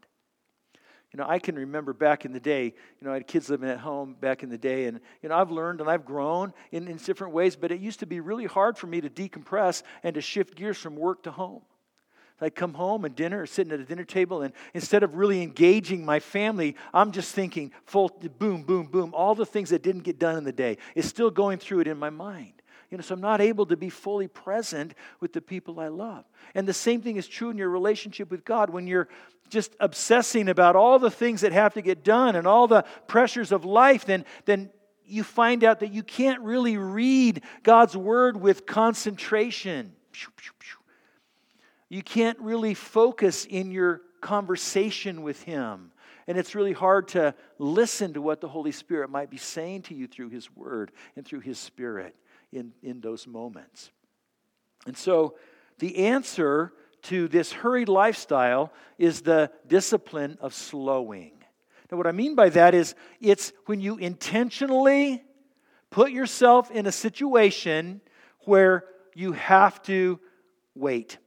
You 1.18 1.24
know, 1.24 1.30
I 1.32 1.40
can 1.40 1.56
remember 1.56 1.94
back 1.94 2.26
in 2.26 2.32
the 2.32 2.40
day, 2.40 2.66
you 2.66 2.74
know, 3.02 3.10
I 3.10 3.16
had 3.16 3.26
kids 3.26 3.50
living 3.50 3.68
at 3.68 3.80
home 3.80 4.16
back 4.22 4.44
in 4.44 4.50
the 4.50 4.58
day, 4.58 4.86
and, 4.86 5.00
you 5.24 5.30
know, 5.30 5.36
I've 5.36 5.50
learned 5.50 5.82
and 5.82 5.90
I've 5.90 6.06
grown 6.06 6.54
in, 6.72 6.88
in 6.88 6.98
different 6.98 7.34
ways, 7.34 7.56
but 7.56 7.72
it 7.72 7.80
used 7.80 8.02
to 8.02 8.06
be 8.06 8.20
really 8.20 8.46
hard 8.46 8.78
for 8.78 8.86
me 8.86 9.02
to 9.02 9.10
decompress 9.10 9.82
and 10.04 10.14
to 10.14 10.22
shift 10.22 10.54
gears 10.54 10.78
from 10.78 10.96
work 10.96 11.24
to 11.24 11.32
home. 11.32 11.64
I'd 12.40 12.54
come 12.54 12.76
home 12.76 13.04
and 13.04 13.16
dinner, 13.16 13.42
or 13.42 13.46
sitting 13.48 13.74
at 13.74 13.80
a 13.80 13.84
dinner 13.84 14.04
table, 14.04 14.44
and 14.44 14.54
instead 14.76 15.02
of 15.02 15.16
really 15.16 15.42
engaging 15.42 16.06
my 16.06 16.20
family, 16.20 16.76
I'm 16.94 17.12
just 17.12 17.34
thinking, 17.34 17.72
full, 17.86 18.10
boom, 18.38 18.62
boom, 18.62 18.86
boom, 18.86 19.16
all 19.16 19.34
the 19.34 19.44
things 19.44 19.72
that 19.72 19.82
didn't 19.82 20.04
get 20.04 20.20
done 20.20 20.38
in 20.38 20.44
the 20.44 20.52
day 20.52 20.78
is 20.94 21.08
still 21.08 21.32
going 21.32 21.58
through 21.58 21.80
it 21.80 21.88
in 21.88 21.98
my 21.98 22.12
mind. 22.12 22.54
You 22.92 22.98
know, 22.98 23.02
so 23.02 23.16
I'm 23.16 23.22
not 23.22 23.42
able 23.42 23.66
to 23.66 23.76
be 23.76 23.90
fully 23.90 24.28
present 24.28 24.94
with 25.20 25.34
the 25.34 25.42
people 25.42 25.80
I 25.80 25.90
love. 25.90 26.24
And 26.56 26.66
the 26.66 26.74
same 26.74 27.02
thing 27.02 27.18
is 27.18 27.28
true 27.28 27.50
in 27.50 27.58
your 27.58 27.70
relationship 27.70 28.32
with 28.32 28.46
God. 28.46 28.70
When 28.70 28.88
you're 28.88 29.10
just 29.50 29.76
obsessing 29.80 30.50
about 30.50 30.76
all 30.76 31.00
the 31.00 31.12
things 31.12 31.42
that 31.42 31.52
have 31.52 31.74
to 31.76 31.82
get 31.82 32.04
done 32.04 32.36
and 32.36 32.48
all 32.48 32.68
the 32.68 32.84
pressures 33.08 33.52
of 33.52 33.66
life, 33.66 34.06
then, 34.06 34.26
then 34.46 34.70
you 35.06 35.24
find 35.24 35.64
out 35.64 35.80
that 35.80 35.94
you 35.94 36.04
can't 36.04 36.42
really 36.42 36.78
read 36.78 37.42
God's 37.64 37.96
word 37.96 38.40
with 38.40 38.66
concentration. 38.66 39.94
You 41.90 42.04
can't 42.04 42.40
really 42.40 42.74
focus 42.74 43.46
in 43.46 43.72
your 43.72 44.02
conversation 44.22 45.22
with 45.22 45.42
Him. 45.44 45.92
And 46.28 46.38
it's 46.38 46.56
really 46.56 46.74
hard 46.74 47.08
to 47.10 47.34
listen 47.58 48.14
to 48.14 48.22
what 48.22 48.42
the 48.42 48.50
Holy 48.50 48.74
Spirit 48.74 49.10
might 49.10 49.30
be 49.30 49.38
saying 49.38 49.84
to 49.84 49.96
you 49.96 50.08
through 50.08 50.30
His 50.30 50.54
Word 50.54 50.92
and 51.16 51.26
through 51.26 51.40
His 51.40 51.58
Spirit 51.58 52.16
in, 52.52 52.74
in 52.84 53.00
those 53.00 53.26
moments. 53.26 53.92
And 54.86 54.98
so 54.98 55.36
the 55.80 55.98
answer 56.00 56.74
to 57.08 57.28
this 57.28 57.52
hurried 57.52 57.90
lifestyle 57.90 58.72
is 58.98 59.22
the 59.22 59.52
discipline 59.68 60.38
of 60.42 60.54
slowing. 60.54 61.32
Now, 61.92 61.98
what 61.98 62.08
I 62.08 62.12
mean 62.12 62.36
by 62.36 62.50
that 62.50 62.74
is 62.74 62.96
it's 63.22 63.54
when 63.66 63.80
you 63.80 63.98
intentionally 63.98 65.24
put 65.90 66.12
yourself 66.12 66.70
in 66.72 66.86
a 66.86 66.92
situation 66.92 68.02
where 68.42 68.84
you 69.16 69.32
have 69.32 69.82
to 69.84 70.20
wait. 70.76 71.18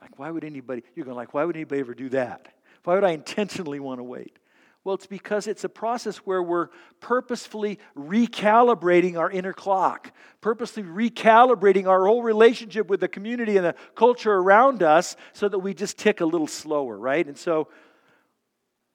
Like, 0.00 0.18
why 0.18 0.30
would 0.30 0.44
anybody, 0.44 0.82
you're 0.94 1.04
going 1.04 1.16
like, 1.16 1.34
why 1.34 1.44
would 1.44 1.56
anybody 1.56 1.80
ever 1.80 1.94
do 1.94 2.08
that? 2.10 2.48
Why 2.84 2.94
would 2.94 3.04
I 3.04 3.10
intentionally 3.10 3.80
want 3.80 3.98
to 3.98 4.04
wait? 4.04 4.38
Well, 4.86 4.94
it's 4.94 5.08
because 5.08 5.48
it's 5.48 5.64
a 5.64 5.68
process 5.68 6.18
where 6.18 6.40
we're 6.40 6.68
purposefully 7.00 7.80
recalibrating 7.96 9.18
our 9.18 9.28
inner 9.28 9.52
clock, 9.52 10.12
purposely 10.40 10.84
recalibrating 10.84 11.88
our 11.88 12.06
whole 12.06 12.22
relationship 12.22 12.86
with 12.86 13.00
the 13.00 13.08
community 13.08 13.56
and 13.56 13.66
the 13.66 13.74
culture 13.96 14.32
around 14.32 14.84
us 14.84 15.16
so 15.32 15.48
that 15.48 15.58
we 15.58 15.74
just 15.74 15.98
tick 15.98 16.20
a 16.20 16.24
little 16.24 16.46
slower, 16.46 16.96
right? 16.96 17.26
And 17.26 17.36
so, 17.36 17.66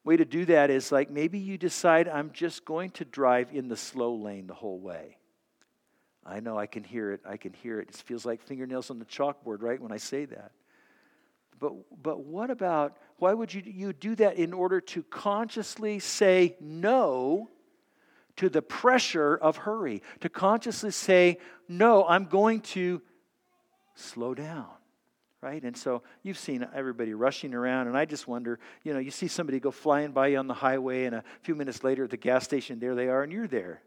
way 0.05 0.15
to 0.15 0.23
do 0.23 0.45
that 0.45 0.69
is 0.69 0.93
like 0.93 1.11
maybe 1.11 1.39
you 1.39 1.57
decide 1.57 2.07
I'm 2.07 2.31
just 2.31 2.63
going 2.63 2.91
to 2.91 3.03
drive 3.03 3.49
in 3.51 3.67
the 3.67 3.75
slow 3.75 4.15
lane 4.15 4.47
the 4.47 4.53
whole 4.53 4.79
way. 4.79 5.17
I 6.25 6.39
know 6.39 6.57
I 6.57 6.67
can 6.67 6.85
hear 6.85 7.11
it. 7.11 7.19
I 7.27 7.35
can 7.35 7.51
hear 7.51 7.81
it. 7.81 7.89
It 7.89 7.95
feels 7.97 8.25
like 8.25 8.41
fingernails 8.41 8.91
on 8.91 8.99
the 8.99 9.05
chalkboard, 9.05 9.61
right, 9.61 9.81
when 9.81 9.91
I 9.91 9.97
say 9.97 10.23
that. 10.23 10.53
But, 11.61 11.73
but 12.01 12.25
what 12.25 12.49
about, 12.49 12.97
why 13.17 13.33
would 13.33 13.53
you, 13.53 13.61
you 13.63 13.93
do 13.93 14.15
that 14.15 14.35
in 14.35 14.51
order 14.51 14.81
to 14.81 15.03
consciously 15.03 15.99
say 15.99 16.57
no 16.59 17.49
to 18.37 18.49
the 18.49 18.63
pressure 18.63 19.35
of 19.35 19.57
hurry? 19.57 20.01
To 20.21 20.29
consciously 20.29 20.91
say, 20.91 21.37
no, 21.69 22.05
I'm 22.05 22.25
going 22.25 22.61
to 22.61 23.01
slow 23.95 24.33
down 24.33 24.67
right? 25.43 25.63
And 25.63 25.75
so 25.75 26.03
you've 26.21 26.37
seen 26.37 26.67
everybody 26.71 27.15
rushing 27.15 27.55
around, 27.55 27.87
and 27.87 27.97
I 27.97 28.05
just 28.05 28.27
wonder, 28.27 28.59
you 28.83 28.93
know, 28.93 28.99
you 28.99 29.09
see 29.09 29.27
somebody 29.27 29.59
go 29.59 29.71
flying 29.71 30.11
by 30.11 30.27
you 30.27 30.37
on 30.37 30.45
the 30.45 30.53
highway, 30.53 31.05
and 31.05 31.15
a 31.15 31.23
few 31.41 31.55
minutes 31.55 31.83
later 31.83 32.03
at 32.03 32.11
the 32.11 32.17
gas 32.17 32.43
station, 32.43 32.79
there 32.79 32.93
they 32.93 33.07
are, 33.07 33.23
and 33.23 33.33
you're 33.33 33.47
there. 33.47 33.81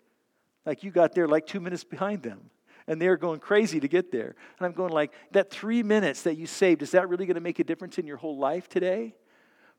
Like 0.66 0.82
you 0.82 0.90
got 0.90 1.14
there 1.14 1.28
like 1.28 1.46
two 1.46 1.60
minutes 1.60 1.84
behind 1.84 2.24
them 2.24 2.50
and 2.86 3.00
they're 3.00 3.16
going 3.16 3.40
crazy 3.40 3.80
to 3.80 3.88
get 3.88 4.12
there. 4.12 4.34
And 4.58 4.66
I'm 4.66 4.72
going 4.72 4.92
like, 4.92 5.12
that 5.32 5.50
three 5.50 5.82
minutes 5.82 6.22
that 6.22 6.36
you 6.36 6.46
saved, 6.46 6.82
is 6.82 6.90
that 6.92 7.08
really 7.08 7.26
going 7.26 7.36
to 7.36 7.40
make 7.40 7.58
a 7.58 7.64
difference 7.64 7.98
in 7.98 8.06
your 8.06 8.16
whole 8.16 8.38
life 8.38 8.68
today? 8.68 9.14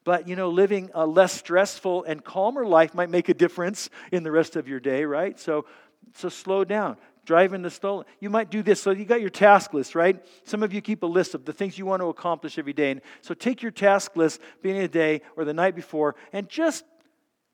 But, 0.04 0.28
you 0.28 0.36
know, 0.36 0.50
living 0.50 0.92
a 0.94 1.06
less 1.06 1.34
stressful 1.34 2.04
and 2.04 2.24
calmer 2.24 2.66
life 2.66 2.94
might 2.94 3.10
make 3.10 3.28
a 3.30 3.34
difference 3.34 3.90
in 4.12 4.24
the 4.24 4.32
rest 4.32 4.56
of 4.56 4.68
your 4.68 4.80
day, 4.80 5.04
right? 5.04 5.40
So, 5.40 5.66
so 6.14 6.30
slow 6.30 6.64
down. 6.64 6.98
Driving 7.26 7.64
the 7.64 7.72
slow. 7.72 8.06
You 8.20 8.30
might 8.30 8.52
do 8.52 8.62
this. 8.62 8.80
So 8.80 8.92
you 8.92 9.04
got 9.04 9.20
your 9.20 9.32
task 9.32 9.74
list, 9.74 9.96
right? 9.96 10.24
Some 10.44 10.62
of 10.62 10.74
you 10.74 10.82
keep 10.82 11.02
a 11.02 11.08
list 11.08 11.34
of 11.34 11.44
the 11.44 11.54
things 11.54 11.76
you 11.76 11.86
want 11.88 12.02
to 12.02 12.10
accomplish 12.10 12.60
every 12.60 12.74
day. 12.74 12.92
And 12.92 13.02
so 13.22 13.34
take 13.34 13.64
your 13.64 13.72
task 13.72 14.16
list, 14.16 14.40
beginning 14.62 14.84
of 14.84 14.92
the 14.92 15.00
day 15.00 15.22
or 15.36 15.44
the 15.44 15.54
night 15.54 15.76
before, 15.76 16.16
and 16.32 16.48
just, 16.48 16.86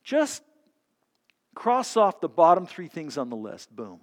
just 0.03 0.43
cross 1.55 1.95
off 1.95 2.19
the 2.19 2.27
bottom 2.27 2.67
three 2.67 2.89
things 2.89 3.17
on 3.17 3.29
the 3.29 3.37
list. 3.37 3.73
Boom. 3.73 4.01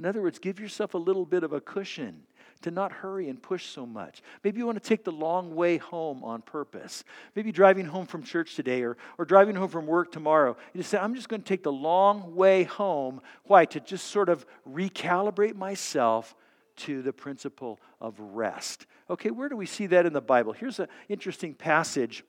In 0.00 0.06
other 0.06 0.22
words, 0.22 0.38
give 0.38 0.58
yourself 0.58 0.94
a 0.94 0.98
little 0.98 1.26
bit 1.26 1.44
of 1.44 1.52
a 1.52 1.60
cushion 1.60 2.22
to 2.62 2.70
not 2.70 2.90
hurry 2.90 3.28
and 3.28 3.42
push 3.42 3.66
so 3.66 3.84
much. 3.84 4.22
Maybe 4.42 4.56
you 4.56 4.64
want 4.64 4.82
to 4.82 4.88
take 4.88 5.04
the 5.04 5.12
long 5.12 5.54
way 5.54 5.76
home 5.76 6.24
on 6.24 6.40
purpose. 6.40 7.04
Maybe 7.36 7.52
driving 7.52 7.84
home 7.84 8.06
from 8.06 8.22
church 8.22 8.56
today 8.56 8.80
or, 8.80 8.96
or 9.18 9.26
driving 9.26 9.56
home 9.56 9.68
from 9.68 9.86
work 9.86 10.10
tomorrow. 10.10 10.56
You 10.72 10.78
just 10.78 10.88
say, 10.88 10.96
I'm 10.96 11.14
just 11.14 11.28
going 11.28 11.42
to 11.42 11.46
take 11.46 11.62
the 11.62 11.70
long 11.70 12.34
way 12.34 12.64
home. 12.64 13.20
Why? 13.44 13.66
To 13.66 13.78
just 13.78 14.06
sort 14.06 14.30
of 14.30 14.46
recalibrate 14.66 15.54
myself 15.54 16.34
to 16.76 17.02
the 17.02 17.12
principle 17.12 17.78
of 18.00 18.18
rest. 18.18 18.86
Okay, 19.10 19.30
where 19.30 19.50
do 19.50 19.56
we 19.56 19.66
see 19.66 19.84
that 19.88 20.06
in 20.06 20.14
the 20.14 20.22
Bible? 20.22 20.54
Here's 20.54 20.80
an 20.80 20.88
interesting 21.10 21.52
passage 21.52 22.24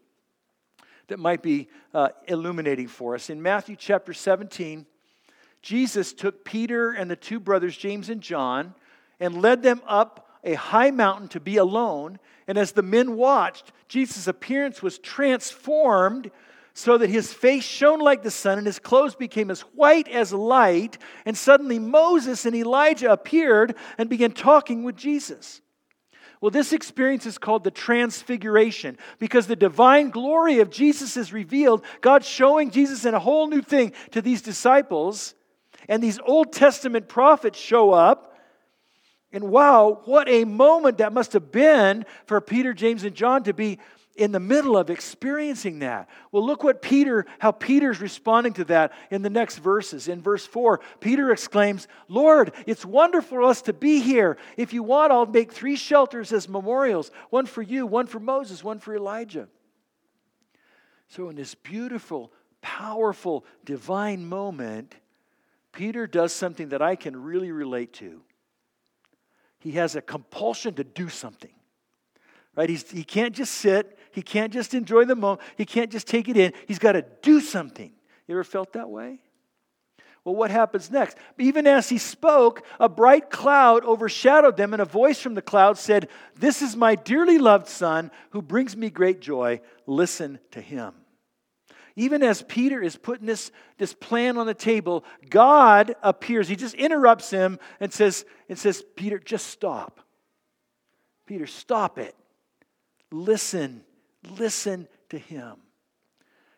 that 1.07 1.19
might 1.19 1.41
be 1.41 1.69
uh, 1.93 2.09
illuminating 2.27 2.89
for 2.89 3.15
us. 3.15 3.29
In 3.29 3.41
Matthew 3.41 3.77
chapter 3.77 4.11
17, 4.11 4.85
Jesus 5.61 6.13
took 6.13 6.43
Peter 6.43 6.91
and 6.91 7.09
the 7.09 7.15
two 7.15 7.39
brothers, 7.39 7.77
James 7.77 8.09
and 8.09 8.21
John, 8.21 8.73
and 9.19 9.41
led 9.41 9.61
them 9.61 9.81
up 9.87 10.27
a 10.43 10.55
high 10.55 10.91
mountain 10.91 11.27
to 11.29 11.39
be 11.39 11.57
alone. 11.57 12.19
And 12.47 12.57
as 12.57 12.71
the 12.71 12.81
men 12.81 13.15
watched, 13.15 13.71
Jesus' 13.87 14.27
appearance 14.27 14.81
was 14.81 14.97
transformed 14.97 16.31
so 16.73 16.97
that 16.97 17.09
his 17.09 17.33
face 17.33 17.63
shone 17.63 17.99
like 17.99 18.23
the 18.23 18.31
sun 18.31 18.57
and 18.57 18.65
his 18.65 18.79
clothes 18.79 19.15
became 19.15 19.51
as 19.51 19.61
white 19.61 20.07
as 20.07 20.33
light. 20.33 20.97
And 21.25 21.37
suddenly 21.37 21.79
Moses 21.79 22.45
and 22.45 22.55
Elijah 22.55 23.11
appeared 23.11 23.75
and 23.97 24.09
began 24.09 24.31
talking 24.31 24.83
with 24.83 24.95
Jesus. 24.95 25.61
Well, 26.39 26.49
this 26.49 26.73
experience 26.73 27.27
is 27.27 27.37
called 27.37 27.63
the 27.63 27.69
transfiguration 27.71 28.97
because 29.19 29.45
the 29.45 29.55
divine 29.55 30.09
glory 30.09 30.59
of 30.59 30.71
Jesus 30.71 31.15
is 31.15 31.31
revealed. 31.31 31.85
God 31.99 32.25
showing 32.25 32.71
Jesus 32.71 33.05
in 33.05 33.13
a 33.13 33.19
whole 33.19 33.47
new 33.47 33.61
thing 33.61 33.93
to 34.11 34.23
these 34.23 34.41
disciples 34.41 35.35
and 35.87 36.01
these 36.01 36.19
Old 36.25 36.53
Testament 36.53 37.07
prophets 37.07 37.59
show 37.59 37.91
up. 37.91 38.37
And 39.33 39.45
wow, 39.45 40.01
what 40.05 40.27
a 40.27 40.43
moment 40.43 40.97
that 40.97 41.13
must 41.13 41.33
have 41.33 41.51
been 41.51 42.05
for 42.25 42.41
Peter, 42.41 42.73
James, 42.73 43.03
and 43.03 43.15
John 43.15 43.43
to 43.43 43.53
be 43.53 43.79
in 44.15 44.31
the 44.31 44.39
middle 44.39 44.77
of 44.77 44.89
experiencing 44.89 45.79
that. 45.79 46.09
Well, 46.31 46.45
look 46.45 46.63
what 46.63 46.81
Peter, 46.81 47.25
how 47.39 47.51
Peter's 47.51 48.01
responding 48.01 48.53
to 48.53 48.65
that 48.65 48.91
in 49.09 49.21
the 49.21 49.29
next 49.29 49.59
verses. 49.59 50.07
In 50.07 50.21
verse 50.21 50.45
4, 50.45 50.81
Peter 50.99 51.31
exclaims, 51.31 51.87
Lord, 52.07 52.53
it's 52.65 52.85
wonderful 52.85 53.37
for 53.37 53.43
us 53.43 53.61
to 53.63 53.73
be 53.73 54.01
here. 54.01 54.37
If 54.57 54.73
you 54.73 54.83
want, 54.83 55.11
I'll 55.11 55.25
make 55.25 55.51
three 55.51 55.75
shelters 55.75 56.33
as 56.33 56.49
memorials 56.49 57.11
one 57.29 57.45
for 57.45 57.61
you, 57.61 57.85
one 57.87 58.07
for 58.07 58.19
Moses, 58.19 58.63
one 58.63 58.79
for 58.79 58.95
Elijah. 58.95 59.47
So, 61.07 61.29
in 61.29 61.35
this 61.35 61.55
beautiful, 61.55 62.31
powerful, 62.61 63.45
divine 63.65 64.25
moment, 64.25 64.95
Peter 65.71 66.07
does 66.07 66.33
something 66.33 66.69
that 66.69 66.81
I 66.81 66.95
can 66.95 67.21
really 67.21 67.51
relate 67.51 67.93
to. 67.93 68.21
He 69.59 69.71
has 69.73 69.95
a 69.95 70.01
compulsion 70.01 70.73
to 70.75 70.83
do 70.83 71.07
something. 71.07 71.51
Right? 72.55 72.69
He's, 72.69 72.89
he 72.89 73.03
can't 73.03 73.33
just 73.33 73.53
sit. 73.53 73.97
He 74.11 74.21
can't 74.21 74.51
just 74.51 74.73
enjoy 74.73 75.05
the 75.05 75.15
moment. 75.15 75.41
He 75.55 75.65
can't 75.65 75.91
just 75.91 76.07
take 76.07 76.27
it 76.27 76.35
in. 76.35 76.53
He's 76.67 76.79
got 76.79 76.93
to 76.93 77.05
do 77.21 77.39
something. 77.39 77.91
You 78.27 78.35
ever 78.35 78.43
felt 78.43 78.73
that 78.73 78.89
way? 78.89 79.19
Well, 80.23 80.35
what 80.35 80.51
happens 80.51 80.91
next? 80.91 81.17
Even 81.39 81.65
as 81.65 81.89
he 81.89 81.97
spoke, 81.97 82.63
a 82.79 82.87
bright 82.87 83.31
cloud 83.31 83.83
overshadowed 83.83 84.55
them, 84.55 84.73
and 84.73 84.81
a 84.81 84.85
voice 84.85 85.19
from 85.19 85.33
the 85.33 85.41
cloud 85.41 85.77
said, 85.77 86.09
This 86.35 86.61
is 86.61 86.75
my 86.75 86.95
dearly 86.95 87.39
loved 87.39 87.67
son 87.67 88.11
who 88.31 88.41
brings 88.41 88.77
me 88.77 88.89
great 88.89 89.19
joy. 89.19 89.61
Listen 89.87 90.39
to 90.51 90.61
him. 90.61 90.93
Even 91.95 92.23
as 92.23 92.41
Peter 92.43 92.81
is 92.81 92.95
putting 92.95 93.25
this, 93.25 93.51
this 93.77 93.93
plan 93.93 94.37
on 94.37 94.47
the 94.47 94.53
table, 94.53 95.03
God 95.29 95.95
appears. 96.01 96.47
He 96.47 96.55
just 96.55 96.75
interrupts 96.75 97.29
him 97.29 97.59
and 97.79 97.91
says, 97.91 98.25
and 98.47 98.57
says, 98.57 98.83
Peter, 98.95 99.19
just 99.19 99.47
stop. 99.47 99.99
Peter, 101.25 101.47
stop 101.47 101.97
it. 101.97 102.15
Listen. 103.11 103.83
Listen 104.37 104.87
to 105.09 105.17
him. 105.17 105.55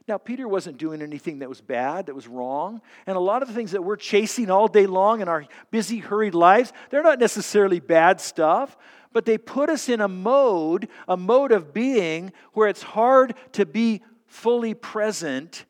Now, 0.07 0.17
Peter 0.17 0.47
wasn't 0.47 0.77
doing 0.77 1.01
anything 1.01 1.39
that 1.39 1.47
was 1.47 1.61
bad, 1.61 2.07
that 2.07 2.15
was 2.15 2.27
wrong. 2.27 2.81
And 3.07 3.15
a 3.15 3.21
lot 3.21 3.41
of 3.41 3.47
the 3.47 3.53
things 3.53 3.71
that 3.71 3.83
we're 3.83 3.95
chasing 3.95 4.51
all 4.51 4.67
day 4.67 4.85
long 4.85 5.21
in 5.21 5.29
our 5.29 5.45
busy, 5.71 5.99
hurried 5.99 6.35
lives, 6.35 6.73
they're 6.89 7.03
not 7.03 7.19
necessarily 7.19 7.79
bad 7.79 8.19
stuff, 8.19 8.75
but 9.13 9.23
they 9.25 9.37
put 9.37 9.69
us 9.69 9.87
in 9.87 10.01
a 10.01 10.07
mode, 10.09 10.89
a 11.07 11.15
mode 11.15 11.53
of 11.53 11.73
being 11.73 12.33
where 12.51 12.67
it's 12.67 12.81
hard 12.81 13.35
to 13.53 13.65
be 13.65 14.01
fully 14.33 14.73
present 14.73 15.65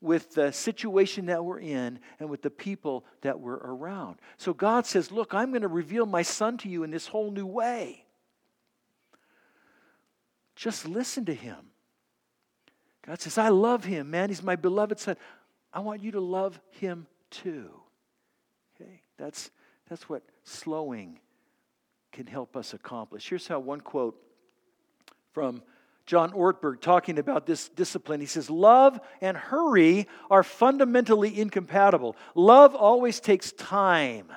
with 0.00 0.34
the 0.34 0.50
situation 0.50 1.26
that 1.26 1.44
we're 1.44 1.60
in 1.60 2.00
and 2.18 2.28
with 2.28 2.42
the 2.42 2.50
people 2.50 3.04
that 3.20 3.38
we're 3.38 3.54
around. 3.54 4.16
So 4.36 4.52
God 4.52 4.84
says, 4.84 5.12
Look, 5.12 5.32
I'm 5.32 5.50
going 5.50 5.62
to 5.62 5.68
reveal 5.68 6.06
my 6.06 6.22
son 6.22 6.58
to 6.58 6.68
you 6.68 6.82
in 6.82 6.90
this 6.90 7.06
whole 7.06 7.30
new 7.30 7.46
way. 7.46 8.04
Just 10.56 10.88
listen 10.88 11.24
to 11.26 11.34
him. 11.34 11.56
God 13.06 13.20
says, 13.20 13.38
I 13.38 13.48
love 13.48 13.84
him, 13.84 14.10
man. 14.10 14.28
He's 14.28 14.42
my 14.42 14.56
beloved 14.56 14.98
son. 14.98 15.16
I 15.72 15.80
want 15.80 16.02
you 16.02 16.10
to 16.12 16.20
love 16.20 16.58
him 16.70 17.06
too. 17.30 17.70
Okay? 18.74 19.02
That's, 19.16 19.50
that's 19.88 20.08
what 20.08 20.22
slowing 20.42 21.20
can 22.12 22.26
help 22.26 22.56
us 22.56 22.74
accomplish. 22.74 23.28
Here's 23.28 23.46
how 23.46 23.60
one 23.60 23.80
quote 23.80 24.20
from 25.32 25.62
John 26.10 26.32
Ortberg 26.32 26.80
talking 26.80 27.20
about 27.20 27.46
this 27.46 27.68
discipline. 27.68 28.18
He 28.18 28.26
says, 28.26 28.50
Love 28.50 28.98
and 29.20 29.36
hurry 29.36 30.08
are 30.28 30.42
fundamentally 30.42 31.38
incompatible. 31.38 32.16
Love 32.34 32.74
always 32.74 33.20
takes 33.20 33.52
time, 33.52 34.32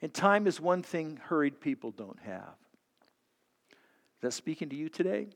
and 0.00 0.14
time 0.14 0.46
is 0.46 0.60
one 0.60 0.84
thing 0.84 1.18
hurried 1.24 1.60
people 1.60 1.90
don't 1.90 2.20
have. 2.20 2.54
Is 3.72 4.20
that 4.20 4.32
speaking 4.32 4.68
to 4.68 4.76
you 4.76 4.88
today? 4.88 5.26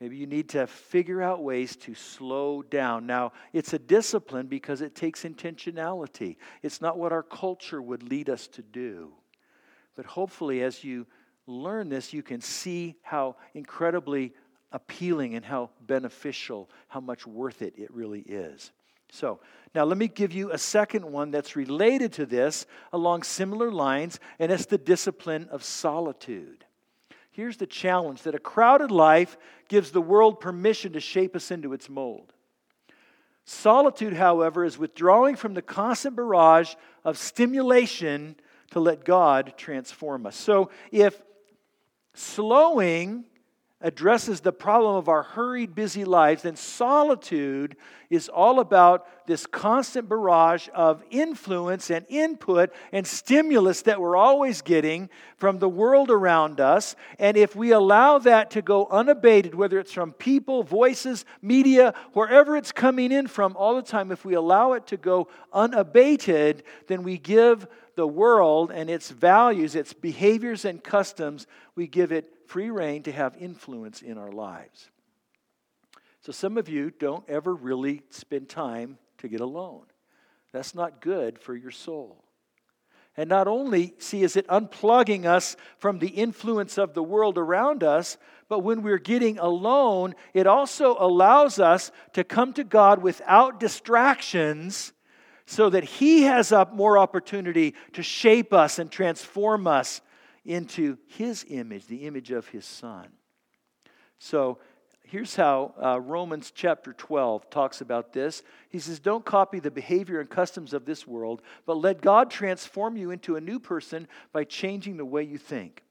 Maybe 0.00 0.16
you 0.16 0.26
need 0.26 0.48
to 0.48 0.66
figure 0.66 1.22
out 1.22 1.44
ways 1.44 1.76
to 1.76 1.94
slow 1.94 2.62
down. 2.62 3.06
Now, 3.06 3.30
it's 3.52 3.72
a 3.72 3.78
discipline 3.78 4.48
because 4.48 4.80
it 4.80 4.96
takes 4.96 5.22
intentionality. 5.22 6.38
It's 6.64 6.80
not 6.80 6.98
what 6.98 7.12
our 7.12 7.22
culture 7.22 7.80
would 7.80 8.02
lead 8.02 8.30
us 8.30 8.48
to 8.48 8.62
do. 8.62 9.12
But 9.94 10.06
hopefully, 10.06 10.64
as 10.64 10.82
you 10.82 11.06
learn 11.48 11.88
this, 11.88 12.12
you 12.12 12.22
can 12.22 12.40
see 12.40 12.94
how 13.02 13.36
incredibly 13.54 14.32
appealing 14.70 15.34
and 15.34 15.44
how 15.44 15.70
beneficial, 15.80 16.68
how 16.88 17.00
much 17.00 17.26
worth 17.26 17.62
it 17.62 17.74
it 17.76 17.92
really 17.92 18.20
is. 18.20 18.70
So, 19.10 19.40
now 19.74 19.84
let 19.84 19.96
me 19.96 20.08
give 20.08 20.32
you 20.32 20.52
a 20.52 20.58
second 20.58 21.04
one 21.04 21.30
that's 21.30 21.56
related 21.56 22.12
to 22.14 22.26
this 22.26 22.66
along 22.92 23.22
similar 23.22 23.70
lines, 23.70 24.20
and 24.38 24.52
it's 24.52 24.66
the 24.66 24.78
discipline 24.78 25.48
of 25.50 25.64
solitude. 25.64 26.64
Here's 27.30 27.56
the 27.56 27.66
challenge 27.66 28.22
that 28.22 28.34
a 28.34 28.38
crowded 28.38 28.90
life 28.90 29.38
gives 29.68 29.90
the 29.90 30.00
world 30.00 30.40
permission 30.40 30.92
to 30.92 31.00
shape 31.00 31.36
us 31.36 31.50
into 31.50 31.72
its 31.72 31.88
mold. 31.88 32.32
Solitude, 33.44 34.12
however, 34.12 34.64
is 34.64 34.76
withdrawing 34.76 35.36
from 35.36 35.54
the 35.54 35.62
constant 35.62 36.16
barrage 36.16 36.74
of 37.04 37.16
stimulation 37.16 38.36
to 38.72 38.80
let 38.80 39.04
God 39.04 39.54
transform 39.56 40.26
us. 40.26 40.36
So 40.36 40.70
if 40.90 41.22
slowing 42.18 43.24
addresses 43.80 44.40
the 44.40 44.52
problem 44.52 44.96
of 44.96 45.08
our 45.08 45.22
hurried, 45.22 45.72
busy 45.72 46.04
lives, 46.04 46.42
then 46.42 46.56
solitude 46.56 47.76
is 48.10 48.28
all 48.28 48.58
about 48.58 49.06
this 49.28 49.46
constant 49.46 50.08
barrage 50.08 50.68
of 50.74 51.04
influence 51.10 51.88
and 51.88 52.04
input 52.08 52.72
and 52.90 53.06
stimulus 53.06 53.82
that 53.82 54.00
we're 54.00 54.16
always 54.16 54.62
getting 54.62 55.08
from 55.36 55.58
the 55.58 55.68
world 55.68 56.10
around 56.10 56.58
us. 56.58 56.96
And 57.20 57.36
if 57.36 57.54
we 57.54 57.70
allow 57.70 58.18
that 58.18 58.50
to 58.52 58.62
go 58.62 58.88
unabated, 58.90 59.54
whether 59.54 59.78
it's 59.78 59.92
from 59.92 60.12
people, 60.12 60.64
voices, 60.64 61.24
media, 61.40 61.94
wherever 62.14 62.56
it's 62.56 62.72
coming 62.72 63.12
in 63.12 63.28
from 63.28 63.54
all 63.56 63.76
the 63.76 63.82
time, 63.82 64.10
if 64.10 64.24
we 64.24 64.34
allow 64.34 64.72
it 64.72 64.88
to 64.88 64.96
go 64.96 65.28
unabated, 65.52 66.64
then 66.88 67.04
we 67.04 67.16
give 67.16 67.68
the 67.98 68.06
world 68.06 68.70
and 68.72 68.88
its 68.88 69.10
values, 69.10 69.74
its 69.74 69.92
behaviors 69.92 70.64
and 70.64 70.84
customs, 70.84 71.48
we 71.74 71.88
give 71.88 72.12
it 72.12 72.32
free 72.46 72.70
rein 72.70 73.02
to 73.02 73.10
have 73.10 73.36
influence 73.40 74.02
in 74.02 74.16
our 74.16 74.30
lives. 74.30 74.88
So 76.20 76.30
some 76.30 76.56
of 76.58 76.68
you 76.68 76.92
don't 76.92 77.28
ever 77.28 77.52
really 77.52 78.02
spend 78.10 78.48
time 78.48 78.98
to 79.18 79.26
get 79.26 79.40
alone. 79.40 79.82
That's 80.52 80.76
not 80.76 81.00
good 81.00 81.40
for 81.40 81.56
your 81.56 81.72
soul. 81.72 82.22
And 83.16 83.28
not 83.28 83.48
only, 83.48 83.94
see, 83.98 84.22
is 84.22 84.36
it 84.36 84.46
unplugging 84.46 85.24
us 85.24 85.56
from 85.78 85.98
the 85.98 86.06
influence 86.06 86.78
of 86.78 86.94
the 86.94 87.02
world 87.02 87.36
around 87.36 87.82
us, 87.82 88.16
but 88.48 88.60
when 88.60 88.82
we're 88.82 88.98
getting 88.98 89.40
alone, 89.40 90.14
it 90.34 90.46
also 90.46 90.96
allows 91.00 91.58
us 91.58 91.90
to 92.12 92.22
come 92.22 92.52
to 92.52 92.62
God 92.62 93.02
without 93.02 93.58
distractions 93.58 94.92
so 95.48 95.70
that 95.70 95.82
He 95.82 96.22
has 96.22 96.52
up 96.52 96.74
more 96.74 96.98
opportunity 96.98 97.74
to 97.94 98.02
shape 98.02 98.52
us 98.52 98.78
and 98.78 98.90
transform 98.90 99.66
us 99.66 100.02
into 100.48 100.96
his 101.06 101.44
image, 101.48 101.86
the 101.86 102.06
image 102.06 102.30
of 102.30 102.48
his 102.48 102.64
son. 102.64 103.06
So 104.18 104.58
here's 105.04 105.36
how 105.36 105.74
uh, 105.80 106.00
Romans 106.00 106.50
chapter 106.54 106.94
12 106.94 107.50
talks 107.50 107.82
about 107.82 108.14
this. 108.14 108.42
He 108.70 108.78
says, 108.78 108.98
Don't 108.98 109.24
copy 109.24 109.60
the 109.60 109.70
behavior 109.70 110.20
and 110.20 110.28
customs 110.28 110.72
of 110.72 110.86
this 110.86 111.06
world, 111.06 111.42
but 111.66 111.76
let 111.76 112.00
God 112.00 112.30
transform 112.30 112.96
you 112.96 113.10
into 113.10 113.36
a 113.36 113.40
new 113.42 113.60
person 113.60 114.08
by 114.32 114.44
changing 114.44 114.96
the 114.96 115.04
way 115.04 115.22
you 115.22 115.36
think. 115.36 115.84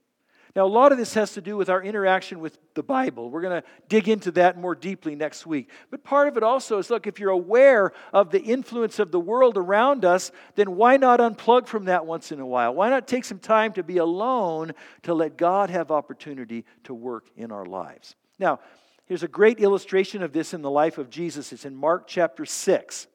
Now, 0.57 0.65
a 0.65 0.67
lot 0.67 0.91
of 0.91 0.97
this 0.97 1.13
has 1.13 1.33
to 1.33 1.41
do 1.41 1.55
with 1.55 1.69
our 1.69 1.83
interaction 1.83 2.39
with 2.39 2.57
the 2.73 2.81
Bible. 2.81 3.29
We're 3.29 3.43
going 3.43 3.61
to 3.61 3.67
dig 3.89 4.09
into 4.09 4.31
that 4.31 4.57
more 4.57 4.73
deeply 4.73 5.13
next 5.13 5.45
week. 5.45 5.69
But 5.91 6.03
part 6.03 6.27
of 6.27 6.35
it 6.35 6.41
also 6.41 6.79
is 6.79 6.89
look, 6.89 7.05
if 7.05 7.19
you're 7.19 7.29
aware 7.29 7.91
of 8.11 8.31
the 8.31 8.41
influence 8.41 8.97
of 8.97 9.11
the 9.11 9.19
world 9.19 9.55
around 9.55 10.03
us, 10.03 10.31
then 10.55 10.75
why 10.75 10.97
not 10.97 11.19
unplug 11.19 11.67
from 11.67 11.85
that 11.85 12.07
once 12.07 12.31
in 12.31 12.39
a 12.39 12.45
while? 12.45 12.73
Why 12.73 12.89
not 12.89 13.07
take 13.07 13.23
some 13.23 13.37
time 13.37 13.71
to 13.73 13.83
be 13.83 13.97
alone 13.97 14.73
to 15.03 15.13
let 15.13 15.37
God 15.37 15.69
have 15.69 15.91
opportunity 15.91 16.65
to 16.85 16.93
work 16.95 17.27
in 17.37 17.51
our 17.51 17.67
lives? 17.67 18.15
Now, 18.39 18.59
here's 19.05 19.21
a 19.21 19.27
great 19.27 19.59
illustration 19.59 20.23
of 20.23 20.33
this 20.33 20.55
in 20.55 20.63
the 20.63 20.71
life 20.71 20.97
of 20.97 21.11
Jesus. 21.11 21.53
It's 21.53 21.65
in 21.65 21.75
Mark 21.75 22.07
chapter 22.07 22.47
6. 22.47 23.05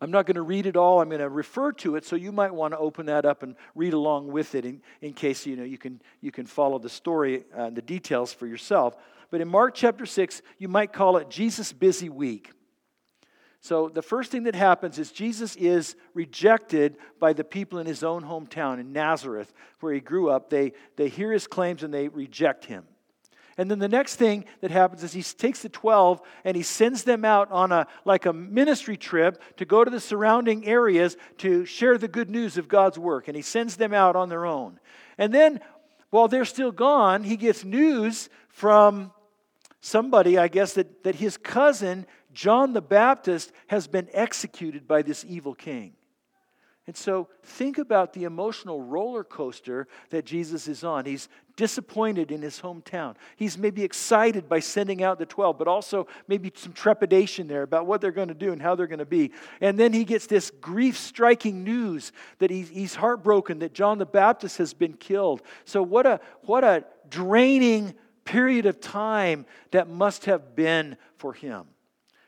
I'm 0.00 0.10
not 0.10 0.24
going 0.24 0.36
to 0.36 0.42
read 0.42 0.66
it 0.66 0.76
all. 0.76 1.00
I'm 1.00 1.08
going 1.08 1.20
to 1.20 1.28
refer 1.28 1.72
to 1.72 1.96
it, 1.96 2.06
so 2.06 2.16
you 2.16 2.32
might 2.32 2.54
want 2.54 2.72
to 2.72 2.78
open 2.78 3.06
that 3.06 3.26
up 3.26 3.42
and 3.42 3.54
read 3.74 3.92
along 3.92 4.28
with 4.28 4.54
it 4.54 4.64
in, 4.64 4.80
in 5.02 5.12
case 5.12 5.44
you, 5.44 5.56
know, 5.56 5.64
you, 5.64 5.76
can, 5.76 6.00
you 6.20 6.32
can 6.32 6.46
follow 6.46 6.78
the 6.78 6.88
story 6.88 7.44
uh, 7.56 7.64
and 7.64 7.76
the 7.76 7.82
details 7.82 8.32
for 8.32 8.46
yourself. 8.46 8.96
But 9.30 9.40
in 9.40 9.48
Mark 9.48 9.74
chapter 9.74 10.06
6, 10.06 10.42
you 10.58 10.68
might 10.68 10.92
call 10.92 11.18
it 11.18 11.28
Jesus' 11.28 11.72
busy 11.72 12.08
week. 12.08 12.50
So 13.60 13.90
the 13.90 14.00
first 14.00 14.32
thing 14.32 14.44
that 14.44 14.54
happens 14.54 14.98
is 14.98 15.12
Jesus 15.12 15.54
is 15.56 15.94
rejected 16.14 16.96
by 17.18 17.34
the 17.34 17.44
people 17.44 17.78
in 17.78 17.86
his 17.86 18.02
own 18.02 18.22
hometown 18.22 18.80
in 18.80 18.92
Nazareth, 18.92 19.52
where 19.80 19.92
he 19.92 20.00
grew 20.00 20.30
up. 20.30 20.48
They, 20.48 20.72
they 20.96 21.08
hear 21.08 21.30
his 21.30 21.46
claims 21.46 21.82
and 21.82 21.92
they 21.92 22.08
reject 22.08 22.64
him. 22.64 22.84
And 23.60 23.70
then 23.70 23.78
the 23.78 23.88
next 23.90 24.16
thing 24.16 24.46
that 24.62 24.70
happens 24.70 25.04
is 25.04 25.12
he 25.12 25.22
takes 25.22 25.60
the 25.60 25.68
12 25.68 26.22
and 26.46 26.56
he 26.56 26.62
sends 26.62 27.04
them 27.04 27.26
out 27.26 27.52
on 27.52 27.72
a 27.72 27.86
like 28.06 28.24
a 28.24 28.32
ministry 28.32 28.96
trip 28.96 29.38
to 29.58 29.66
go 29.66 29.84
to 29.84 29.90
the 29.90 30.00
surrounding 30.00 30.66
areas 30.66 31.14
to 31.38 31.66
share 31.66 31.98
the 31.98 32.08
good 32.08 32.30
news 32.30 32.56
of 32.56 32.68
God's 32.68 32.98
work. 32.98 33.28
And 33.28 33.36
he 33.36 33.42
sends 33.42 33.76
them 33.76 33.92
out 33.92 34.16
on 34.16 34.30
their 34.30 34.46
own. 34.46 34.80
And 35.18 35.30
then 35.30 35.60
while 36.08 36.26
they're 36.26 36.46
still 36.46 36.72
gone, 36.72 37.22
he 37.22 37.36
gets 37.36 37.62
news 37.62 38.30
from 38.48 39.12
somebody, 39.82 40.38
I 40.38 40.48
guess, 40.48 40.72
that, 40.72 41.04
that 41.04 41.16
his 41.16 41.36
cousin, 41.36 42.06
John 42.32 42.72
the 42.72 42.80
Baptist, 42.80 43.52
has 43.66 43.86
been 43.86 44.08
executed 44.14 44.88
by 44.88 45.02
this 45.02 45.22
evil 45.28 45.54
king. 45.54 45.92
And 46.90 46.96
so 46.96 47.28
think 47.44 47.78
about 47.78 48.14
the 48.14 48.24
emotional 48.24 48.82
roller 48.82 49.22
coaster 49.22 49.86
that 50.08 50.24
Jesus 50.24 50.66
is 50.66 50.82
on. 50.82 51.04
He's 51.04 51.28
disappointed 51.54 52.32
in 52.32 52.42
his 52.42 52.60
hometown. 52.60 53.14
He's 53.36 53.56
maybe 53.56 53.84
excited 53.84 54.48
by 54.48 54.58
sending 54.58 55.00
out 55.00 55.20
the 55.20 55.24
12, 55.24 55.56
but 55.56 55.68
also 55.68 56.08
maybe 56.26 56.50
some 56.52 56.72
trepidation 56.72 57.46
there 57.46 57.62
about 57.62 57.86
what 57.86 58.00
they're 58.00 58.10
going 58.10 58.26
to 58.26 58.34
do 58.34 58.50
and 58.50 58.60
how 58.60 58.74
they're 58.74 58.88
going 58.88 58.98
to 58.98 59.04
be. 59.04 59.30
And 59.60 59.78
then 59.78 59.92
he 59.92 60.04
gets 60.04 60.26
this 60.26 60.50
grief 60.50 60.98
striking 60.98 61.62
news 61.62 62.10
that 62.40 62.50
he's, 62.50 62.70
he's 62.70 62.96
heartbroken 62.96 63.60
that 63.60 63.72
John 63.72 63.98
the 63.98 64.04
Baptist 64.04 64.58
has 64.58 64.74
been 64.74 64.94
killed. 64.94 65.42
So, 65.66 65.84
what 65.84 66.06
a, 66.06 66.18
what 66.42 66.64
a 66.64 66.84
draining 67.08 67.94
period 68.24 68.66
of 68.66 68.80
time 68.80 69.46
that 69.70 69.88
must 69.88 70.24
have 70.24 70.56
been 70.56 70.96
for 71.18 71.34
him. 71.34 71.66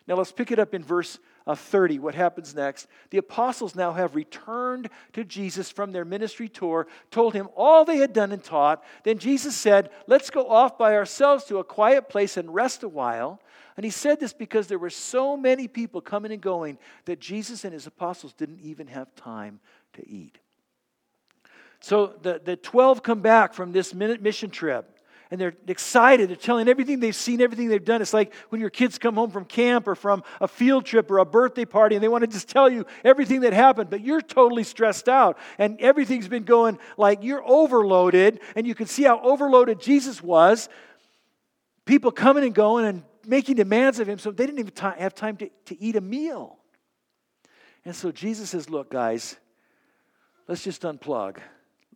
Now, 0.06 0.14
let's 0.14 0.30
pick 0.30 0.52
it 0.52 0.60
up 0.60 0.72
in 0.72 0.84
verse 0.84 1.18
uh, 1.46 1.54
30, 1.54 1.98
what 1.98 2.14
happens 2.14 2.54
next? 2.54 2.86
The 3.10 3.18
apostles 3.18 3.74
now 3.74 3.92
have 3.92 4.14
returned 4.14 4.88
to 5.12 5.24
Jesus 5.24 5.70
from 5.70 5.92
their 5.92 6.04
ministry 6.04 6.48
tour, 6.48 6.86
told 7.10 7.34
him 7.34 7.48
all 7.56 7.84
they 7.84 7.96
had 7.98 8.12
done 8.12 8.32
and 8.32 8.42
taught. 8.42 8.84
Then 9.04 9.18
Jesus 9.18 9.56
said, 9.56 9.90
Let's 10.06 10.30
go 10.30 10.48
off 10.48 10.78
by 10.78 10.94
ourselves 10.94 11.44
to 11.44 11.58
a 11.58 11.64
quiet 11.64 12.08
place 12.08 12.36
and 12.36 12.54
rest 12.54 12.82
a 12.82 12.88
while. 12.88 13.40
And 13.76 13.84
he 13.84 13.90
said 13.90 14.20
this 14.20 14.32
because 14.32 14.66
there 14.66 14.78
were 14.78 14.90
so 14.90 15.36
many 15.36 15.66
people 15.66 16.00
coming 16.00 16.32
and 16.32 16.42
going 16.42 16.78
that 17.06 17.20
Jesus 17.20 17.64
and 17.64 17.72
his 17.72 17.86
apostles 17.86 18.34
didn't 18.34 18.60
even 18.60 18.86
have 18.88 19.14
time 19.14 19.60
to 19.94 20.08
eat. 20.08 20.38
So 21.80 22.14
the, 22.22 22.40
the 22.44 22.56
12 22.56 23.02
come 23.02 23.22
back 23.22 23.54
from 23.54 23.72
this 23.72 23.94
mission 23.94 24.50
trip 24.50 24.91
and 25.32 25.40
they're 25.40 25.54
excited. 25.66 26.28
They're 26.28 26.36
telling 26.36 26.68
everything 26.68 27.00
they've 27.00 27.16
seen, 27.16 27.40
everything 27.40 27.68
they've 27.68 27.82
done. 27.82 28.02
It's 28.02 28.12
like 28.12 28.34
when 28.50 28.60
your 28.60 28.68
kids 28.68 28.98
come 28.98 29.14
home 29.14 29.30
from 29.30 29.46
camp 29.46 29.88
or 29.88 29.94
from 29.94 30.22
a 30.42 30.46
field 30.46 30.84
trip 30.84 31.10
or 31.10 31.18
a 31.18 31.24
birthday 31.24 31.64
party 31.64 31.96
and 31.96 32.04
they 32.04 32.08
want 32.08 32.20
to 32.20 32.26
just 32.26 32.50
tell 32.50 32.70
you 32.70 32.84
everything 33.02 33.40
that 33.40 33.54
happened, 33.54 33.88
but 33.88 34.02
you're 34.02 34.20
totally 34.20 34.62
stressed 34.62 35.08
out 35.08 35.38
and 35.58 35.80
everything's 35.80 36.28
been 36.28 36.44
going 36.44 36.78
like 36.98 37.20
you're 37.22 37.42
overloaded, 37.48 38.40
and 38.54 38.66
you 38.66 38.74
can 38.74 38.86
see 38.86 39.04
how 39.04 39.22
overloaded 39.22 39.80
Jesus 39.80 40.22
was. 40.22 40.68
People 41.86 42.12
coming 42.12 42.44
and 42.44 42.54
going 42.54 42.84
and 42.84 43.02
making 43.26 43.56
demands 43.56 44.00
of 44.00 44.08
him, 44.08 44.18
so 44.18 44.32
they 44.32 44.44
didn't 44.44 44.58
even 44.58 44.74
t- 44.74 45.00
have 45.00 45.14
time 45.14 45.38
to, 45.38 45.48
to 45.64 45.82
eat 45.82 45.96
a 45.96 46.02
meal. 46.02 46.58
And 47.86 47.96
so 47.96 48.12
Jesus 48.12 48.50
says, 48.50 48.68
Look, 48.68 48.90
guys, 48.90 49.36
let's 50.46 50.62
just 50.62 50.82
unplug. 50.82 51.38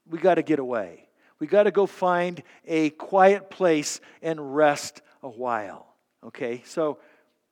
We 0.08 0.18
got 0.18 0.36
to 0.36 0.42
get 0.42 0.58
away. 0.58 1.05
We 1.38 1.46
got 1.46 1.64
to 1.64 1.70
go 1.70 1.86
find 1.86 2.42
a 2.66 2.90
quiet 2.90 3.50
place 3.50 4.00
and 4.22 4.56
rest 4.56 5.02
a 5.22 5.28
while. 5.28 5.86
Okay, 6.24 6.62
so 6.64 6.98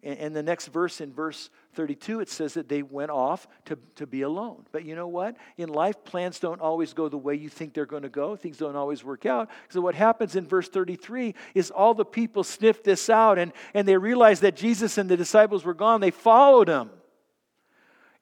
in 0.05 0.35
the 0.35 0.43
next 0.43 0.67
verse, 0.67 1.01
in 1.01 1.15
verse 1.15 1.49
32, 1.75 2.21
it 2.21 2.29
says 2.29 2.55
that 2.55 2.69
they 2.69 2.83
went 2.83 3.11
off 3.11 3.49
to, 3.65 3.79
to 3.95 4.07
be 4.07 4.21
alone. 4.21 4.67
But 4.71 4.85
you 4.85 4.95
know 4.95 5.09
what? 5.09 5.37
In 5.57 5.71
life, 5.71 6.05
plans 6.05 6.39
don't 6.39 6.61
always 6.61 6.93
go 6.93 7.09
the 7.09 7.17
way 7.17 7.35
you 7.35 7.49
think 7.49 7.73
they're 7.73 7.87
going 7.87 8.03
to 8.03 8.11
go. 8.11 8.37
Things 8.37 8.59
don't 8.59 8.77
always 8.77 9.03
work 9.03 9.25
out. 9.25 9.49
So, 9.71 9.81
what 9.81 9.95
happens 9.95 10.37
in 10.37 10.47
verse 10.47 10.69
33 10.69 11.35
is 11.55 11.71
all 11.71 11.95
the 11.95 12.05
people 12.05 12.45
sniffed 12.45 12.85
this 12.85 13.09
out 13.09 13.39
and, 13.39 13.53
and 13.73 13.89
they 13.89 13.97
realized 13.97 14.43
that 14.43 14.57
Jesus 14.57 14.99
and 14.99 15.09
the 15.09 15.17
disciples 15.17 15.65
were 15.65 15.75
gone. 15.75 16.03
They 16.03 16.11
followed 16.11 16.69
him. 16.69 16.91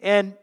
And 0.00 0.36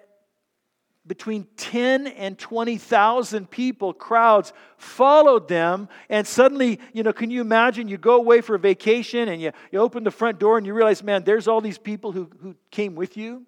between 1.09 1.47
10 1.57 2.05
and 2.07 2.37
20,000 2.37 3.49
people, 3.49 3.93
crowds, 3.93 4.53
followed 4.77 5.47
them. 5.47 5.89
And 6.07 6.25
suddenly, 6.25 6.79
you 6.93 7.01
know, 7.01 7.11
can 7.11 7.31
you 7.31 7.41
imagine 7.41 7.87
you 7.87 7.97
go 7.97 8.15
away 8.15 8.41
for 8.41 8.55
a 8.55 8.59
vacation 8.59 9.27
and 9.27 9.41
you, 9.41 9.51
you 9.71 9.79
open 9.79 10.03
the 10.03 10.11
front 10.11 10.39
door 10.39 10.57
and 10.57 10.67
you 10.67 10.73
realize, 10.73 11.03
man, 11.03 11.23
there's 11.23 11.47
all 11.47 11.61
these 11.61 11.79
people 11.79 12.11
who, 12.11 12.29
who 12.41 12.55
came 12.69 12.93
with 12.93 13.17
you? 13.17 13.45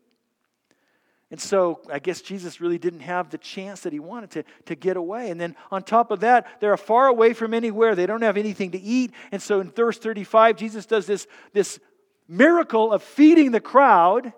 And 1.29 1.39
so 1.39 1.81
I 1.89 1.99
guess 1.99 2.21
Jesus 2.21 2.59
really 2.59 2.79
didn't 2.79 3.01
have 3.01 3.29
the 3.29 3.37
chance 3.37 3.81
that 3.81 3.93
he 3.93 3.99
wanted 3.99 4.31
to, 4.31 4.43
to 4.65 4.75
get 4.75 4.97
away. 4.97 5.29
And 5.29 5.39
then 5.39 5.55
on 5.69 5.83
top 5.83 6.09
of 6.09 6.21
that, 6.21 6.59
they're 6.59 6.75
far 6.77 7.07
away 7.07 7.33
from 7.33 7.53
anywhere. 7.53 7.93
They 7.93 8.07
don't 8.07 8.23
have 8.23 8.37
anything 8.37 8.71
to 8.71 8.81
eat. 8.81 9.11
And 9.31 9.39
so 9.39 9.61
in 9.61 9.69
verse 9.69 9.99
35, 9.99 10.57
Jesus 10.57 10.87
does 10.87 11.05
this, 11.05 11.27
this 11.53 11.79
miracle 12.27 12.91
of 12.91 13.03
feeding 13.03 13.51
the 13.51 13.61
crowd. 13.61 14.33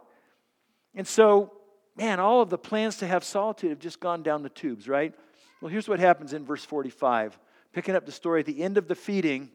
And 0.94 1.08
so, 1.08 1.54
man, 1.96 2.20
all 2.20 2.42
of 2.42 2.50
the 2.50 2.58
plans 2.58 2.98
to 2.98 3.08
have 3.08 3.24
solitude 3.24 3.70
have 3.70 3.80
just 3.80 4.00
gone 4.00 4.24
down 4.24 4.44
the 4.44 4.50
tubes, 4.50 4.88
right? 4.88 5.14
Well, 5.62 5.70
here's 5.70 5.88
what 5.88 6.00
happens 6.00 6.34
in 6.34 6.46
verse 6.46 6.66
45. 6.66 7.40
Picking 7.72 7.96
up 7.96 8.06
the 8.06 8.12
story 8.12 8.42
at 8.42 8.46
the 8.46 8.62
end 8.62 8.78
of 8.78 8.88
the 8.88 8.96
feeding, 8.96 9.50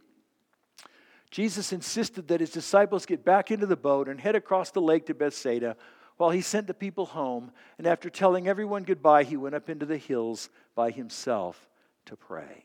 Jesus 1.31 1.73
insisted 1.73 2.29
that 2.29 2.41
his 2.41 2.51
disciples 2.51 3.07
get 3.07 3.25
back 3.25 3.51
into 3.51 3.67
the 3.67 3.77
boat 3.77 4.09
and 4.09 4.21
head 4.21 4.35
across 4.35 4.71
the 4.71 4.81
lake 4.81 5.07
to 5.07 5.15
Bethsaida 5.15 5.77
while 6.17 6.31
he 6.31 6.41
sent 6.41 6.67
the 6.67 6.75
people 6.75 7.07
home, 7.07 7.53
and 7.79 7.87
after 7.87 8.11
telling 8.11 8.49
everyone 8.49 8.83
goodbye, 8.83 9.23
he 9.23 9.37
went 9.37 9.55
up 9.55 9.71
into 9.71 9.87
the 9.87 9.97
hills 9.97 10.51
by 10.75 10.91
himself 10.91 11.69
to 12.07 12.17
pray. 12.17 12.65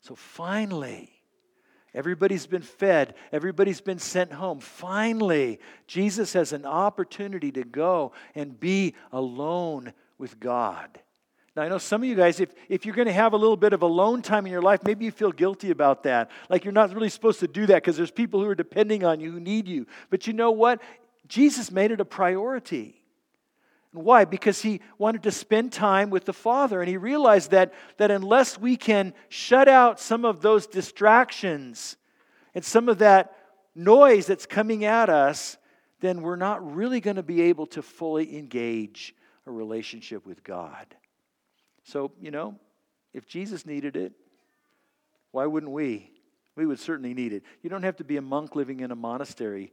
So 0.00 0.14
finally, 0.14 1.15
everybody's 1.96 2.46
been 2.46 2.62
fed, 2.62 3.14
everybody's 3.32 3.80
been 3.80 3.98
sent 3.98 4.32
home. 4.32 4.60
Finally, 4.60 5.58
Jesus 5.88 6.34
has 6.34 6.52
an 6.52 6.64
opportunity 6.64 7.50
to 7.50 7.64
go 7.64 8.12
and 8.36 8.60
be 8.60 8.94
alone 9.10 9.92
with 10.18 10.38
God. 10.38 11.00
Now, 11.56 11.62
I 11.62 11.68
know 11.68 11.78
some 11.78 12.02
of 12.02 12.08
you 12.08 12.14
guys, 12.14 12.38
if, 12.38 12.50
if 12.68 12.84
you're 12.84 12.94
going 12.94 13.08
to 13.08 13.14
have 13.14 13.32
a 13.32 13.36
little 13.36 13.56
bit 13.56 13.72
of 13.72 13.80
alone 13.80 14.20
time 14.20 14.44
in 14.44 14.52
your 14.52 14.60
life, 14.60 14.84
maybe 14.84 15.06
you 15.06 15.10
feel 15.10 15.32
guilty 15.32 15.70
about 15.70 16.02
that. 16.02 16.30
Like 16.50 16.64
you're 16.64 16.72
not 16.72 16.92
really 16.92 17.08
supposed 17.08 17.40
to 17.40 17.48
do 17.48 17.64
that 17.66 17.76
because 17.76 17.96
there's 17.96 18.10
people 18.10 18.40
who 18.40 18.48
are 18.48 18.54
depending 18.54 19.04
on 19.04 19.20
you 19.20 19.32
who 19.32 19.40
need 19.40 19.66
you. 19.66 19.86
But 20.10 20.26
you 20.26 20.34
know 20.34 20.50
what? 20.50 20.82
Jesus 21.26 21.70
made 21.70 21.92
it 21.92 22.00
a 22.00 22.04
priority. 22.04 23.02
Why? 23.96 24.24
Because 24.24 24.62
he 24.62 24.80
wanted 24.98 25.22
to 25.24 25.32
spend 25.32 25.72
time 25.72 26.10
with 26.10 26.24
the 26.24 26.32
Father. 26.32 26.80
And 26.80 26.88
he 26.88 26.96
realized 26.96 27.50
that, 27.50 27.72
that 27.96 28.10
unless 28.10 28.58
we 28.58 28.76
can 28.76 29.14
shut 29.28 29.68
out 29.68 30.00
some 30.00 30.24
of 30.24 30.40
those 30.40 30.66
distractions 30.66 31.96
and 32.54 32.64
some 32.64 32.88
of 32.88 32.98
that 32.98 33.36
noise 33.74 34.26
that's 34.26 34.46
coming 34.46 34.84
at 34.84 35.08
us, 35.08 35.56
then 36.00 36.22
we're 36.22 36.36
not 36.36 36.74
really 36.74 37.00
going 37.00 37.16
to 37.16 37.22
be 37.22 37.42
able 37.42 37.66
to 37.66 37.82
fully 37.82 38.36
engage 38.36 39.14
a 39.46 39.50
relationship 39.50 40.26
with 40.26 40.42
God. 40.42 40.86
So, 41.84 42.12
you 42.20 42.30
know, 42.30 42.56
if 43.14 43.26
Jesus 43.26 43.64
needed 43.64 43.96
it, 43.96 44.12
why 45.30 45.46
wouldn't 45.46 45.72
we? 45.72 46.10
We 46.56 46.66
would 46.66 46.80
certainly 46.80 47.14
need 47.14 47.32
it. 47.32 47.44
You 47.62 47.70
don't 47.70 47.82
have 47.82 47.96
to 47.96 48.04
be 48.04 48.16
a 48.16 48.22
monk 48.22 48.56
living 48.56 48.80
in 48.80 48.90
a 48.90 48.96
monastery 48.96 49.72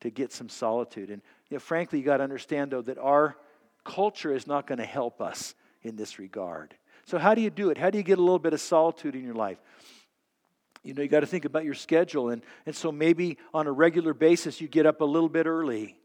to 0.00 0.10
get 0.10 0.32
some 0.32 0.48
solitude. 0.48 1.10
And 1.10 1.22
you 1.48 1.56
know, 1.56 1.60
frankly, 1.60 1.98
you 1.98 2.04
got 2.04 2.18
to 2.18 2.24
understand, 2.24 2.70
though, 2.70 2.82
that 2.82 2.98
our 2.98 3.36
culture 3.84 4.34
is 4.34 4.46
not 4.46 4.66
going 4.66 4.78
to 4.78 4.84
help 4.84 5.20
us 5.20 5.54
in 5.82 5.96
this 5.96 6.18
regard. 6.18 6.74
So, 7.06 7.18
how 7.18 7.34
do 7.34 7.40
you 7.40 7.50
do 7.50 7.70
it? 7.70 7.78
How 7.78 7.90
do 7.90 7.98
you 7.98 8.04
get 8.04 8.18
a 8.18 8.22
little 8.22 8.38
bit 8.38 8.52
of 8.52 8.60
solitude 8.60 9.14
in 9.14 9.24
your 9.24 9.34
life? 9.34 9.58
You 10.82 10.94
know, 10.94 11.02
you 11.02 11.08
got 11.08 11.20
to 11.20 11.26
think 11.26 11.44
about 11.44 11.64
your 11.64 11.74
schedule. 11.74 12.30
And, 12.30 12.42
and 12.66 12.74
so, 12.74 12.92
maybe 12.92 13.38
on 13.52 13.66
a 13.66 13.72
regular 13.72 14.14
basis, 14.14 14.60
you 14.60 14.68
get 14.68 14.86
up 14.86 15.00
a 15.00 15.04
little 15.04 15.28
bit 15.28 15.46
early, 15.46 15.96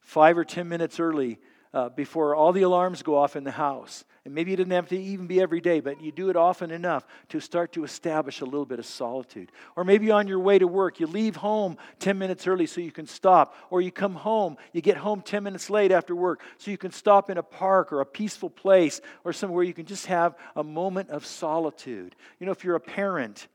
five 0.00 0.36
or 0.36 0.44
10 0.44 0.68
minutes 0.68 0.98
early, 0.98 1.38
uh, 1.78 1.88
before 1.90 2.34
all 2.34 2.52
the 2.52 2.62
alarms 2.62 3.04
go 3.04 3.16
off 3.16 3.36
in 3.36 3.44
the 3.44 3.52
house. 3.52 4.04
And 4.24 4.34
maybe 4.34 4.52
it 4.52 4.56
doesn't 4.56 4.72
have 4.72 4.88
to 4.88 4.98
even 5.00 5.28
be 5.28 5.40
every 5.40 5.60
day, 5.60 5.78
but 5.78 6.02
you 6.02 6.10
do 6.10 6.28
it 6.28 6.34
often 6.34 6.72
enough 6.72 7.06
to 7.28 7.38
start 7.38 7.72
to 7.74 7.84
establish 7.84 8.40
a 8.40 8.44
little 8.44 8.66
bit 8.66 8.80
of 8.80 8.84
solitude. 8.84 9.52
Or 9.76 9.84
maybe 9.84 10.10
on 10.10 10.26
your 10.26 10.40
way 10.40 10.58
to 10.58 10.66
work, 10.66 10.98
you 10.98 11.06
leave 11.06 11.36
home 11.36 11.78
10 12.00 12.18
minutes 12.18 12.48
early 12.48 12.66
so 12.66 12.80
you 12.80 12.90
can 12.90 13.06
stop. 13.06 13.54
Or 13.70 13.80
you 13.80 13.92
come 13.92 14.16
home, 14.16 14.56
you 14.72 14.80
get 14.80 14.96
home 14.96 15.22
10 15.22 15.44
minutes 15.44 15.70
late 15.70 15.92
after 15.92 16.16
work 16.16 16.42
so 16.56 16.72
you 16.72 16.78
can 16.78 16.90
stop 16.90 17.30
in 17.30 17.38
a 17.38 17.44
park 17.44 17.92
or 17.92 18.00
a 18.00 18.06
peaceful 18.06 18.50
place 18.50 19.00
or 19.22 19.32
somewhere 19.32 19.62
you 19.62 19.72
can 19.72 19.86
just 19.86 20.06
have 20.06 20.34
a 20.56 20.64
moment 20.64 21.10
of 21.10 21.24
solitude. 21.24 22.16
You 22.40 22.46
know, 22.46 22.52
if 22.52 22.64
you're 22.64 22.74
a 22.74 22.80
parent, 22.80 23.46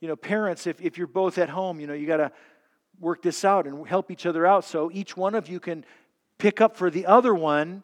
you 0.00 0.06
know, 0.06 0.14
parents, 0.14 0.68
if, 0.68 0.80
if 0.80 0.96
you're 0.96 1.08
both 1.08 1.38
at 1.38 1.48
home, 1.48 1.80
you 1.80 1.88
know, 1.88 1.94
you 1.94 2.06
got 2.06 2.18
to 2.18 2.30
work 3.00 3.20
this 3.20 3.44
out 3.44 3.66
and 3.66 3.84
help 3.88 4.12
each 4.12 4.26
other 4.26 4.46
out 4.46 4.64
so 4.64 4.90
each 4.94 5.16
one 5.16 5.34
of 5.34 5.48
you 5.48 5.58
can 5.58 5.84
pick 6.38 6.60
up 6.60 6.76
for 6.76 6.90
the 6.90 7.06
other 7.06 7.34
one 7.34 7.82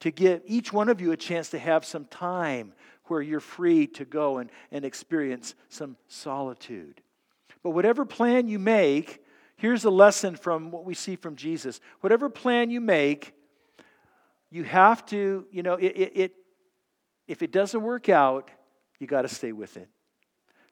to 0.00 0.10
give 0.10 0.42
each 0.46 0.72
one 0.72 0.88
of 0.88 1.00
you 1.00 1.12
a 1.12 1.16
chance 1.16 1.50
to 1.50 1.58
have 1.58 1.84
some 1.84 2.04
time 2.06 2.72
where 3.04 3.22
you're 3.22 3.40
free 3.40 3.86
to 3.86 4.04
go 4.04 4.38
and, 4.38 4.50
and 4.70 4.84
experience 4.84 5.54
some 5.68 5.96
solitude. 6.08 7.00
But 7.62 7.70
whatever 7.70 8.04
plan 8.04 8.48
you 8.48 8.58
make, 8.58 9.22
here's 9.56 9.84
a 9.84 9.90
lesson 9.90 10.36
from 10.36 10.70
what 10.70 10.84
we 10.84 10.94
see 10.94 11.16
from 11.16 11.36
Jesus. 11.36 11.80
Whatever 12.00 12.28
plan 12.28 12.70
you 12.70 12.80
make, 12.80 13.34
you 14.50 14.64
have 14.64 15.06
to, 15.06 15.46
you 15.50 15.62
know, 15.62 15.74
it, 15.74 15.92
it, 15.96 16.12
it 16.14 16.32
if 17.28 17.42
it 17.42 17.52
doesn't 17.52 17.82
work 17.82 18.08
out, 18.08 18.50
you 18.98 19.06
got 19.06 19.22
to 19.22 19.28
stay 19.28 19.52
with 19.52 19.76
it. 19.76 19.88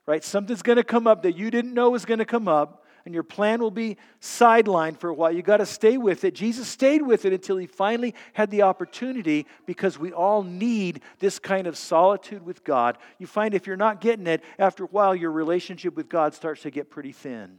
Right? 0.07 0.25
Something's 0.25 0.63
going 0.63 0.77
to 0.77 0.85
come 0.85 1.07
up 1.07 1.23
that 1.23 1.37
you 1.37 1.51
didn't 1.51 1.73
know 1.73 1.91
was 1.91 2.05
going 2.05 2.19
to 2.19 2.25
come 2.25 2.49
up 2.49 2.80
and 3.05 3.15
your 3.15 3.23
plan 3.23 3.61
will 3.61 3.71
be 3.71 3.97
sidelined 4.21 4.99
for 4.99 5.09
a 5.09 5.15
while. 5.15 5.33
You 5.33 5.43
got 5.43 5.59
to 5.59 5.67
stay 5.67 5.97
with 5.97 6.25
it. 6.25 6.35
Jesus 6.35 6.69
stayed 6.69 7.03
with 7.03 7.25
it 7.25 7.33
until 7.33 7.57
he 7.57 7.67
finally 7.67 8.15
had 8.33 8.51
the 8.51 8.63
opportunity 8.63 9.47
because 9.67 9.99
we 9.99 10.13
all 10.13 10.43
need 10.43 11.01
this 11.19 11.39
kind 11.39 11.67
of 11.67 11.77
solitude 11.77 12.45
with 12.45 12.65
God. 12.65 12.99
You 13.19 13.27
find 13.27 13.55
if 13.55 13.67
you're 13.67 13.77
not 13.77 14.01
getting 14.01 14.27
it, 14.27 14.43
after 14.59 14.85
a 14.85 14.89
while, 14.89 15.15
your 15.15 15.31
relationship 15.31 15.97
with 15.97 16.09
God 16.09 16.35
starts 16.35 16.63
to 16.63 16.71
get 16.71 16.91
pretty 16.91 17.13
thin. 17.13 17.59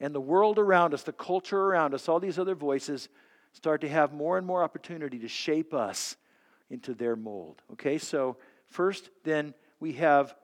And 0.00 0.14
the 0.14 0.20
world 0.20 0.58
around 0.58 0.94
us, 0.94 1.02
the 1.02 1.12
culture 1.12 1.60
around 1.60 1.94
us, 1.94 2.08
all 2.08 2.20
these 2.20 2.38
other 2.38 2.54
voices 2.54 3.08
start 3.52 3.80
to 3.82 3.88
have 3.88 4.12
more 4.12 4.36
and 4.36 4.46
more 4.46 4.62
opportunity 4.62 5.18
to 5.20 5.28
shape 5.28 5.72
us 5.72 6.16
into 6.70 6.94
their 6.94 7.14
mold. 7.14 7.62
Okay, 7.72 7.98
so 7.98 8.36
first, 8.66 9.10
then 9.22 9.54
we 9.80 9.92
have 9.92 10.34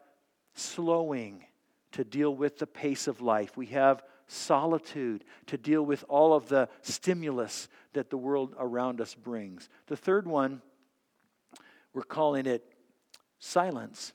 slowing 0.55 1.45
to 1.92 2.05
deal 2.05 2.35
with 2.35 2.59
the 2.59 2.66
pace 2.66 3.07
of 3.07 3.20
life. 3.20 3.57
We 3.57 3.66
have 3.66 4.03
solitude 4.26 5.24
to 5.46 5.59
deal 5.59 5.83
with 5.83 6.05
all 6.09 6.35
of 6.35 6.48
the 6.48 6.68
stimulus 6.83 7.68
that 7.92 8.11
the 8.11 8.16
world 8.16 8.55
around 8.59 9.00
us 9.00 9.14
brings. 9.14 9.68
The 9.87 9.96
third 9.96 10.26
one, 10.26 10.62
we're 11.92 12.03
calling 12.03 12.46
it 12.46 12.64
silence. 13.38 14.12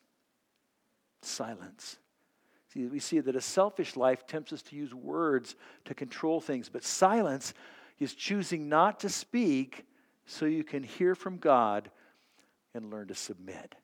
Silence. 1.22 1.98
See, 2.74 2.88
we 2.88 3.00
see 3.00 3.20
that 3.20 3.36
a 3.36 3.42
selfish 3.42 3.96
life 3.96 4.26
tempts 4.26 4.54
us 4.54 4.62
to 4.64 4.76
use 4.76 4.94
words 4.94 5.56
to 5.86 5.94
control 5.94 6.40
things, 6.40 6.70
but 6.70 6.84
silence 6.84 7.54
is 8.00 8.14
choosing 8.14 8.70
not 8.70 9.00
to 9.02 9.10
speak 9.10 9.86
so 10.26 10.46
you 10.46 10.64
can 10.64 10.84
hear 10.84 11.16
from 11.16 11.38
God 11.38 11.90
and 12.74 12.92
learn 12.92 13.08
to 13.08 13.16
submit. 13.16 13.76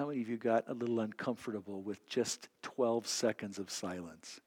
How 0.00 0.06
many 0.06 0.22
of 0.22 0.30
you 0.30 0.38
got 0.38 0.64
a 0.66 0.72
little 0.72 1.00
uncomfortable 1.00 1.82
with 1.82 2.08
just 2.08 2.48
12 2.62 3.06
seconds 3.06 3.58
of 3.58 3.70
silence? 3.70 4.40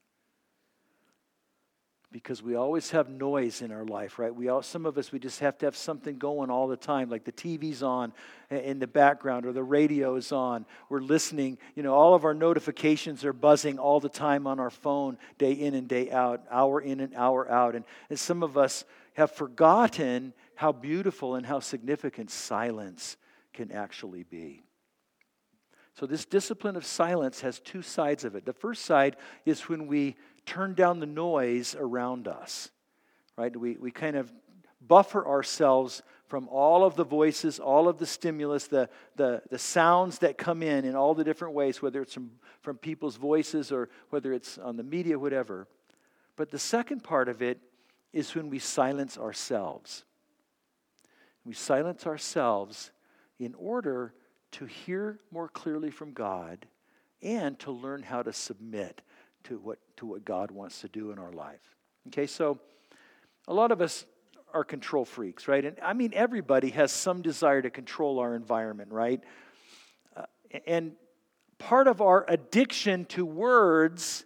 Because 2.11 2.41
we 2.41 2.55
always 2.55 2.89
have 2.89 3.07
noise 3.07 3.61
in 3.61 3.71
our 3.71 3.85
life, 3.85 4.17
right? 4.17 4.33
We 4.33 4.49
all, 4.49 4.63
some 4.63 4.87
of 4.87 4.97
us, 4.97 5.11
we 5.11 5.19
just 5.19 5.41
have 5.41 5.59
to 5.59 5.67
have 5.67 5.77
something 5.77 6.17
going 6.17 6.49
all 6.49 6.67
the 6.67 6.75
time, 6.75 7.07
like 7.07 7.23
the 7.23 7.31
TV's 7.31 7.83
on 7.83 8.13
in 8.49 8.79
the 8.79 8.87
background 8.87 9.45
or 9.45 9.53
the 9.53 9.61
radio 9.61 10.15
is 10.15 10.31
on. 10.31 10.65
We're 10.89 11.01
listening. 11.01 11.59
You 11.75 11.83
know, 11.83 11.93
all 11.93 12.15
of 12.15 12.25
our 12.25 12.33
notifications 12.33 13.23
are 13.23 13.31
buzzing 13.31 13.77
all 13.77 13.99
the 13.99 14.09
time 14.09 14.47
on 14.47 14.59
our 14.59 14.71
phone, 14.71 15.19
day 15.37 15.51
in 15.51 15.75
and 15.75 15.87
day 15.87 16.09
out, 16.09 16.41
hour 16.49 16.81
in 16.81 16.99
and 16.99 17.13
hour 17.13 17.47
out. 17.47 17.75
And, 17.75 17.85
and 18.09 18.17
some 18.17 18.41
of 18.41 18.57
us 18.57 18.85
have 19.13 19.29
forgotten 19.29 20.33
how 20.55 20.71
beautiful 20.71 21.35
and 21.35 21.45
how 21.45 21.59
significant 21.59 22.31
silence 22.31 23.17
can 23.53 23.71
actually 23.71 24.23
be. 24.23 24.63
So, 25.95 26.05
this 26.07 26.25
discipline 26.25 26.75
of 26.75 26.85
silence 26.85 27.41
has 27.41 27.59
two 27.59 27.81
sides 27.81 28.23
of 28.23 28.35
it. 28.35 28.45
The 28.45 28.53
first 28.53 28.83
side 28.85 29.15
is 29.45 29.69
when 29.69 29.85
we 29.85 30.15
turn 30.45 30.73
down 30.73 30.99
the 30.99 31.05
noise 31.05 31.75
around 31.77 32.27
us, 32.27 32.71
right? 33.37 33.55
We, 33.55 33.77
we 33.77 33.91
kind 33.91 34.15
of 34.15 34.31
buffer 34.81 35.25
ourselves 35.27 36.01
from 36.27 36.47
all 36.49 36.83
of 36.83 36.95
the 36.95 37.03
voices, 37.03 37.59
all 37.59 37.87
of 37.87 37.99
the 37.99 38.07
stimulus, 38.07 38.65
the, 38.65 38.89
the, 39.17 39.43
the 39.51 39.59
sounds 39.59 40.17
that 40.19 40.37
come 40.37 40.63
in 40.63 40.83
in 40.83 40.95
all 40.95 41.13
the 41.13 41.23
different 41.23 41.53
ways, 41.53 41.79
whether 41.79 42.01
it's 42.01 42.15
from, 42.15 42.31
from 42.61 42.77
people's 42.77 43.17
voices 43.17 43.71
or 43.71 43.89
whether 44.09 44.33
it's 44.33 44.57
on 44.57 44.75
the 44.75 44.83
media, 44.83 45.17
whatever. 45.19 45.67
But 46.35 46.49
the 46.49 46.57
second 46.57 47.03
part 47.03 47.29
of 47.29 47.43
it 47.43 47.59
is 48.13 48.33
when 48.33 48.49
we 48.49 48.57
silence 48.57 49.17
ourselves. 49.17 50.05
We 51.45 51.53
silence 51.53 52.07
ourselves 52.07 52.91
in 53.37 53.53
order 53.55 54.13
to 54.53 54.65
hear 54.65 55.19
more 55.31 55.47
clearly 55.47 55.91
from 55.91 56.13
God 56.13 56.65
and 57.21 57.57
to 57.59 57.71
learn 57.71 58.03
how 58.03 58.21
to 58.21 58.33
submit 58.33 59.01
to 59.45 59.57
what, 59.57 59.79
to 59.97 60.05
what 60.05 60.25
God 60.25 60.51
wants 60.51 60.81
to 60.81 60.87
do 60.87 61.11
in 61.11 61.19
our 61.19 61.31
life. 61.31 61.75
Okay, 62.07 62.27
so 62.27 62.59
a 63.47 63.53
lot 63.53 63.71
of 63.71 63.81
us 63.81 64.05
are 64.53 64.63
control 64.63 65.05
freaks, 65.05 65.47
right? 65.47 65.65
And 65.65 65.77
I 65.81 65.93
mean, 65.93 66.11
everybody 66.13 66.69
has 66.71 66.91
some 66.91 67.21
desire 67.21 67.61
to 67.61 67.69
control 67.69 68.19
our 68.19 68.35
environment, 68.35 68.91
right? 68.91 69.21
Uh, 70.15 70.25
and 70.67 70.93
part 71.57 71.87
of 71.87 72.01
our 72.01 72.25
addiction 72.27 73.05
to 73.05 73.25
words, 73.25 74.25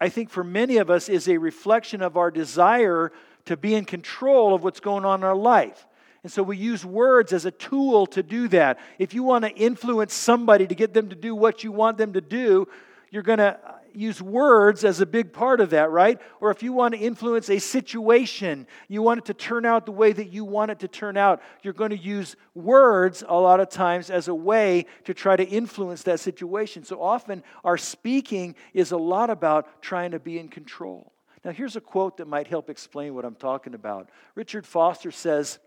I 0.00 0.08
think 0.08 0.30
for 0.30 0.42
many 0.42 0.78
of 0.78 0.90
us, 0.90 1.08
is 1.08 1.28
a 1.28 1.36
reflection 1.38 2.02
of 2.02 2.16
our 2.16 2.30
desire 2.30 3.12
to 3.44 3.56
be 3.56 3.74
in 3.74 3.84
control 3.84 4.54
of 4.54 4.64
what's 4.64 4.80
going 4.80 5.04
on 5.04 5.20
in 5.20 5.24
our 5.24 5.36
life. 5.36 5.86
And 6.22 6.30
so 6.30 6.42
we 6.42 6.56
use 6.56 6.84
words 6.84 7.32
as 7.32 7.46
a 7.46 7.50
tool 7.50 8.06
to 8.08 8.22
do 8.22 8.46
that. 8.48 8.78
If 8.98 9.12
you 9.12 9.22
want 9.22 9.44
to 9.44 9.50
influence 9.50 10.14
somebody 10.14 10.66
to 10.66 10.74
get 10.74 10.94
them 10.94 11.08
to 11.08 11.16
do 11.16 11.34
what 11.34 11.64
you 11.64 11.72
want 11.72 11.98
them 11.98 12.12
to 12.12 12.20
do, 12.20 12.68
you're 13.10 13.22
going 13.22 13.40
to 13.40 13.58
use 13.92 14.22
words 14.22 14.84
as 14.84 15.00
a 15.00 15.06
big 15.06 15.32
part 15.32 15.60
of 15.60 15.70
that, 15.70 15.90
right? 15.90 16.18
Or 16.40 16.50
if 16.50 16.62
you 16.62 16.72
want 16.72 16.94
to 16.94 17.00
influence 17.00 17.50
a 17.50 17.58
situation, 17.58 18.66
you 18.88 19.02
want 19.02 19.18
it 19.18 19.24
to 19.26 19.34
turn 19.34 19.66
out 19.66 19.84
the 19.84 19.92
way 19.92 20.12
that 20.12 20.32
you 20.32 20.44
want 20.44 20.70
it 20.70 20.78
to 20.78 20.88
turn 20.88 21.16
out, 21.16 21.42
you're 21.62 21.74
going 21.74 21.90
to 21.90 21.98
use 21.98 22.36
words 22.54 23.22
a 23.26 23.34
lot 23.34 23.60
of 23.60 23.68
times 23.68 24.08
as 24.08 24.28
a 24.28 24.34
way 24.34 24.86
to 25.04 25.12
try 25.12 25.36
to 25.36 25.44
influence 25.44 26.04
that 26.04 26.20
situation. 26.20 26.84
So 26.84 27.02
often 27.02 27.42
our 27.64 27.76
speaking 27.76 28.54
is 28.72 28.92
a 28.92 28.96
lot 28.96 29.28
about 29.28 29.82
trying 29.82 30.12
to 30.12 30.18
be 30.18 30.38
in 30.38 30.48
control. 30.48 31.12
Now, 31.44 31.50
here's 31.50 31.76
a 31.76 31.80
quote 31.80 32.18
that 32.18 32.28
might 32.28 32.46
help 32.46 32.70
explain 32.70 33.14
what 33.14 33.24
I'm 33.24 33.34
talking 33.34 33.74
about. 33.74 34.10
Richard 34.36 34.64
Foster 34.64 35.10
says, 35.10 35.58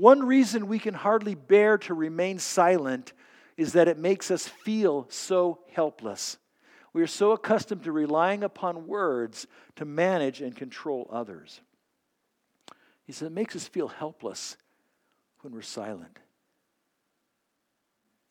One 0.00 0.26
reason 0.26 0.66
we 0.66 0.78
can 0.78 0.94
hardly 0.94 1.34
bear 1.34 1.76
to 1.76 1.92
remain 1.92 2.38
silent 2.38 3.12
is 3.58 3.74
that 3.74 3.86
it 3.86 3.98
makes 3.98 4.30
us 4.30 4.48
feel 4.48 5.04
so 5.10 5.58
helpless. 5.74 6.38
We 6.94 7.02
are 7.02 7.06
so 7.06 7.32
accustomed 7.32 7.84
to 7.84 7.92
relying 7.92 8.42
upon 8.42 8.86
words 8.86 9.46
to 9.76 9.84
manage 9.84 10.40
and 10.40 10.56
control 10.56 11.06
others. 11.12 11.60
He 13.04 13.12
said 13.12 13.26
it 13.26 13.32
makes 13.32 13.54
us 13.54 13.68
feel 13.68 13.88
helpless 13.88 14.56
when 15.42 15.52
we're 15.52 15.60
silent. 15.60 16.18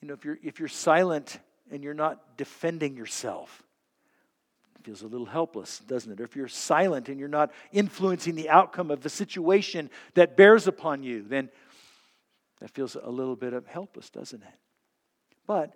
You 0.02 0.08
know, 0.08 0.16
if 0.16 0.26
you're, 0.26 0.40
if 0.42 0.58
you're 0.58 0.70
silent 0.70 1.38
and 1.70 1.84
you're 1.84 1.94
not 1.94 2.36
defending 2.36 2.98
yourself, 2.98 3.62
feels 4.84 5.02
a 5.02 5.08
little 5.08 5.26
helpless, 5.26 5.80
doesn't 5.80 6.12
it? 6.12 6.22
Or 6.22 6.24
if 6.24 6.36
you're 6.36 6.48
silent 6.48 7.10
and 7.10 7.20
you're 7.20 7.30
not 7.30 7.52
influencing 7.72 8.36
the 8.36 8.50
outcome 8.50 8.92
of 8.92 9.02
the 9.02 9.10
situation 9.10 9.90
that 10.14 10.38
bears 10.38 10.68
upon 10.68 11.04
you, 11.04 11.24
then 11.24 11.50
that 12.60 12.72
feels 12.72 12.96
a 12.96 13.10
little 13.10 13.36
bit 13.36 13.54
of 13.54 13.68
helpless, 13.68 14.10
doesn't 14.10 14.42
it? 14.42 14.54
But 15.48 15.76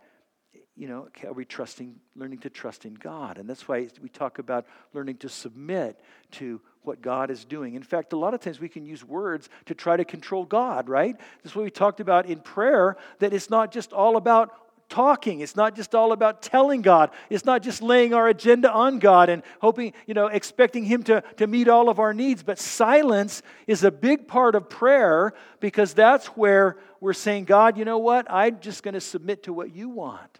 you 0.75 0.87
know, 0.87 1.07
are 1.23 1.33
we 1.33 1.45
trusting, 1.45 1.95
learning 2.15 2.39
to 2.39 2.49
trust 2.49 2.85
in 2.85 2.95
God? 2.95 3.37
And 3.37 3.47
that's 3.47 3.67
why 3.67 3.87
we 4.01 4.09
talk 4.09 4.39
about 4.39 4.65
learning 4.93 5.17
to 5.17 5.29
submit 5.29 5.99
to 6.31 6.61
what 6.81 7.01
God 7.01 7.29
is 7.29 7.45
doing. 7.45 7.75
In 7.75 7.83
fact, 7.83 8.13
a 8.13 8.17
lot 8.17 8.33
of 8.33 8.39
times 8.39 8.59
we 8.59 8.69
can 8.69 8.85
use 8.85 9.03
words 9.03 9.49
to 9.65 9.75
try 9.75 9.95
to 9.95 10.03
control 10.03 10.45
God, 10.45 10.89
right? 10.89 11.15
That's 11.43 11.55
what 11.55 11.63
we 11.63 11.71
talked 11.71 11.99
about 11.99 12.25
in 12.25 12.39
prayer, 12.39 12.97
that 13.19 13.33
it's 13.33 13.49
not 13.51 13.71
just 13.71 13.93
all 13.93 14.17
about 14.17 14.51
talking. 14.89 15.39
It's 15.39 15.55
not 15.55 15.75
just 15.75 15.95
all 15.95 16.11
about 16.11 16.41
telling 16.41 16.81
God. 16.81 17.11
It's 17.29 17.45
not 17.45 17.63
just 17.63 17.81
laying 17.81 18.13
our 18.13 18.27
agenda 18.27 18.71
on 18.71 18.99
God 18.99 19.29
and 19.29 19.43
hoping, 19.59 19.93
you 20.05 20.13
know, 20.13 20.27
expecting 20.27 20.85
Him 20.85 21.03
to, 21.03 21.21
to 21.37 21.47
meet 21.47 21.67
all 21.67 21.89
of 21.89 21.99
our 21.99 22.13
needs. 22.13 22.43
But 22.43 22.59
silence 22.59 23.41
is 23.67 23.83
a 23.83 23.91
big 23.91 24.27
part 24.27 24.55
of 24.55 24.69
prayer 24.69 25.33
because 25.59 25.93
that's 25.93 26.27
where 26.27 26.77
we're 26.99 27.13
saying, 27.13 27.45
God, 27.45 27.77
you 27.77 27.85
know 27.85 27.97
what? 27.97 28.27
I'm 28.29 28.59
just 28.59 28.83
going 28.83 28.93
to 28.93 29.01
submit 29.01 29.43
to 29.43 29.53
what 29.53 29.75
you 29.75 29.89
want. 29.89 30.39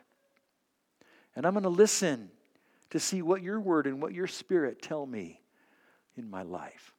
And 1.36 1.46
I'm 1.46 1.54
going 1.54 1.64
to 1.64 1.70
listen 1.70 2.30
to 2.92 3.00
see 3.00 3.22
what 3.22 3.42
your 3.42 3.60
word 3.60 3.88
and 3.88 4.02
what 4.02 4.14
your 4.14 4.28
spirit 4.28 4.82
tell 4.82 5.06
me 5.06 5.42
in 6.16 6.30
my 6.30 6.44
life. 6.44 6.93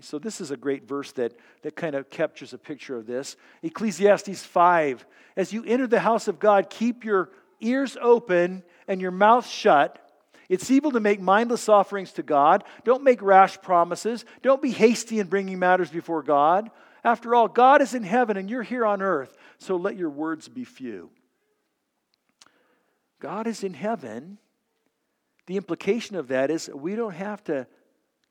So, 0.00 0.18
this 0.18 0.40
is 0.40 0.50
a 0.50 0.56
great 0.56 0.88
verse 0.88 1.12
that, 1.12 1.34
that 1.62 1.76
kind 1.76 1.94
of 1.94 2.10
captures 2.10 2.52
a 2.52 2.58
picture 2.58 2.96
of 2.96 3.06
this. 3.06 3.36
Ecclesiastes 3.62 4.42
5 4.42 5.06
As 5.36 5.52
you 5.52 5.64
enter 5.64 5.86
the 5.86 6.00
house 6.00 6.26
of 6.26 6.38
God, 6.38 6.68
keep 6.68 7.04
your 7.04 7.30
ears 7.60 7.96
open 8.00 8.64
and 8.88 9.00
your 9.00 9.12
mouth 9.12 9.46
shut. 9.46 10.00
It's 10.48 10.70
evil 10.70 10.90
to 10.92 11.00
make 11.00 11.20
mindless 11.20 11.68
offerings 11.68 12.12
to 12.14 12.22
God. 12.22 12.64
Don't 12.84 13.04
make 13.04 13.22
rash 13.22 13.60
promises. 13.62 14.24
Don't 14.42 14.60
be 14.60 14.72
hasty 14.72 15.20
in 15.20 15.28
bringing 15.28 15.58
matters 15.58 15.90
before 15.90 16.22
God. 16.22 16.70
After 17.02 17.34
all, 17.34 17.48
God 17.48 17.80
is 17.80 17.94
in 17.94 18.02
heaven 18.02 18.36
and 18.36 18.50
you're 18.50 18.62
here 18.62 18.84
on 18.84 19.02
earth, 19.02 19.36
so 19.58 19.76
let 19.76 19.96
your 19.96 20.10
words 20.10 20.48
be 20.48 20.64
few. 20.64 21.10
God 23.20 23.46
is 23.46 23.62
in 23.62 23.74
heaven. 23.74 24.38
The 25.46 25.56
implication 25.56 26.16
of 26.16 26.28
that 26.28 26.50
is 26.50 26.68
we 26.74 26.96
don't 26.96 27.14
have 27.14 27.44
to 27.44 27.66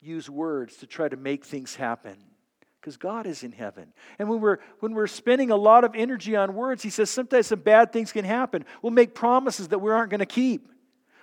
use 0.03 0.29
words 0.29 0.77
to 0.77 0.87
try 0.87 1.07
to 1.07 1.17
make 1.17 1.45
things 1.45 1.75
happen 1.75 2.17
because 2.79 2.97
God 2.97 3.25
is 3.25 3.43
in 3.43 3.53
heaven. 3.53 3.93
And 4.19 4.29
when 4.29 4.41
we're, 4.41 4.57
when 4.79 4.93
we're 4.93 5.07
spending 5.07 5.51
a 5.51 5.55
lot 5.55 5.85
of 5.85 5.95
energy 5.95 6.35
on 6.35 6.53
words, 6.53 6.83
he 6.83 6.89
says 6.89 7.09
sometimes 7.09 7.47
some 7.47 7.59
bad 7.59 7.93
things 7.93 8.11
can 8.11 8.25
happen. 8.25 8.65
We'll 8.81 8.91
make 8.91 9.15
promises 9.15 9.69
that 9.69 9.79
we 9.79 9.89
aren't 9.91 10.09
going 10.09 10.19
to 10.19 10.25
keep. 10.25 10.69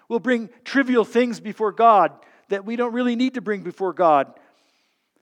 We'll 0.09 0.21
bring 0.21 0.49
trivial 0.65 1.05
things 1.05 1.39
before 1.39 1.73
God 1.73 2.13
that 2.49 2.65
we 2.65 2.77
don't 2.77 2.93
really 2.93 3.15
need 3.15 3.35
to 3.35 3.41
bring 3.41 3.63
before 3.63 3.93
God 3.93 4.33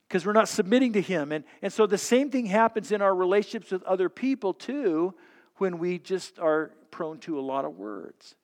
because 0.08 0.24
we're 0.24 0.32
not 0.32 0.48
submitting 0.48 0.94
to 0.94 1.02
Him. 1.02 1.32
And, 1.32 1.44
and 1.60 1.72
so 1.72 1.86
the 1.86 1.98
same 1.98 2.30
thing 2.30 2.46
happens 2.46 2.92
in 2.92 3.02
our 3.02 3.14
relationships 3.14 3.70
with 3.70 3.82
other 3.82 4.08
people 4.08 4.54
too 4.54 5.14
when 5.56 5.78
we 5.78 5.98
just 5.98 6.38
are 6.38 6.72
prone 6.90 7.18
to 7.18 7.38
a 7.38 7.42
lot 7.42 7.64
of 7.64 7.76
words. 7.76 8.34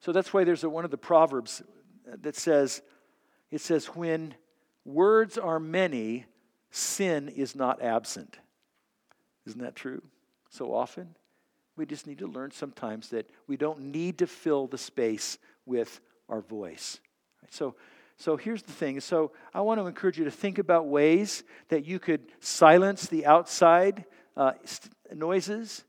So 0.00 0.12
that's 0.12 0.32
why 0.32 0.44
there's 0.44 0.62
a, 0.62 0.68
one 0.68 0.84
of 0.84 0.90
the 0.90 0.98
Proverbs 0.98 1.62
that 2.22 2.36
says, 2.36 2.82
it 3.50 3.60
says, 3.60 3.86
when 3.86 4.34
words 4.84 5.38
are 5.38 5.60
many, 5.60 6.26
sin 6.70 7.28
is 7.28 7.54
not 7.54 7.82
absent. 7.82 8.38
Isn't 9.46 9.62
that 9.62 9.76
true? 9.76 10.02
So 10.50 10.74
often, 10.74 11.14
we 11.76 11.86
just 11.86 12.06
need 12.06 12.18
to 12.18 12.26
learn 12.26 12.50
sometimes 12.50 13.08
that 13.10 13.30
we 13.46 13.56
don't 13.56 13.80
need 13.80 14.18
to 14.18 14.26
fill 14.26 14.66
the 14.66 14.78
space 14.78 15.38
with 15.64 16.00
our 16.28 16.40
voice. 16.40 17.00
So, 17.50 17.74
so 18.16 18.36
here's 18.36 18.62
the 18.62 18.72
thing. 18.72 19.00
So 19.00 19.32
I 19.54 19.60
want 19.60 19.80
to 19.80 19.86
encourage 19.86 20.18
you 20.18 20.24
to 20.24 20.30
think 20.30 20.58
about 20.58 20.86
ways 20.86 21.44
that 21.68 21.86
you 21.86 21.98
could 21.98 22.26
silence 22.40 23.06
the 23.06 23.26
outside 23.26 24.04
uh, 24.36 24.52
noises. 25.14 25.84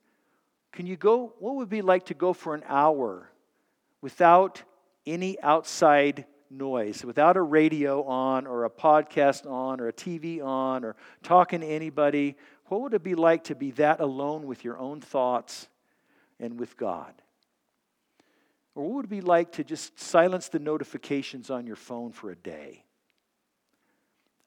Can 0.71 0.85
you 0.85 0.95
go? 0.95 1.33
What 1.39 1.55
would 1.55 1.63
it 1.63 1.69
be 1.69 1.81
like 1.81 2.05
to 2.05 2.13
go 2.13 2.33
for 2.33 2.53
an 2.53 2.63
hour 2.67 3.29
without 4.01 4.61
any 5.05 5.41
outside 5.41 6.25
noise, 6.49 7.03
without 7.05 7.37
a 7.37 7.41
radio 7.41 8.03
on 8.03 8.47
or 8.47 8.65
a 8.65 8.69
podcast 8.69 9.49
on 9.49 9.79
or 9.79 9.87
a 9.87 9.93
TV 9.93 10.43
on 10.43 10.83
or 10.83 10.95
talking 11.23 11.61
to 11.61 11.67
anybody, 11.67 12.35
what 12.65 12.81
would 12.81 12.93
it 12.93 13.03
be 13.03 13.15
like 13.15 13.45
to 13.45 13.55
be 13.55 13.71
that 13.71 13.99
alone 13.99 14.45
with 14.45 14.63
your 14.63 14.77
own 14.77 15.01
thoughts 15.01 15.67
and 16.39 16.59
with 16.59 16.77
God? 16.77 17.13
Or 18.75 18.83
what 18.83 18.95
would 18.95 19.05
it 19.05 19.09
be 19.09 19.21
like 19.21 19.53
to 19.53 19.63
just 19.63 19.99
silence 19.99 20.49
the 20.49 20.59
notifications 20.59 21.49
on 21.49 21.67
your 21.67 21.75
phone 21.75 22.11
for 22.11 22.31
a 22.31 22.35
day? 22.35 22.83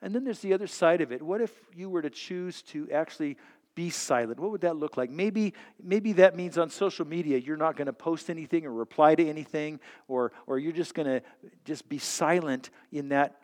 And 0.01 0.15
then 0.15 0.25
there's 0.25 0.41
the 0.41 0.53
other 0.53 0.67
side 0.67 1.01
of 1.01 1.13
it. 1.13 1.23
What 1.23 1.41
if 1.41 1.53
you 1.75 1.89
were 1.89 2.03
to 2.03 2.11
choose 2.11 2.63
to 2.63 2.91
actually 2.91 3.37
be 3.75 3.91
silent. 3.91 4.39
What 4.39 4.51
would 4.51 4.61
that 4.63 4.77
look 4.77 4.97
like? 4.97 5.11
Maybe 5.11 5.55
maybe 5.83 6.15
that 6.15 6.37
means 6.37 6.59
on 6.59 6.71
social 6.71 7.07
media 7.07 7.39
you're 7.39 7.57
not 7.57 7.77
going 7.77 7.87
to 7.87 7.93
post 7.93 8.31
anything 8.31 8.67
or 8.67 8.73
reply 8.73 9.15
to 9.15 9.29
anything 9.29 9.81
or 10.09 10.33
or 10.47 10.59
you're 10.59 10.73
just 10.73 10.95
going 10.95 11.09
to 11.09 11.23
just 11.65 11.89
be 11.89 11.99
silent 11.99 12.71
in 12.91 13.11
that 13.11 13.37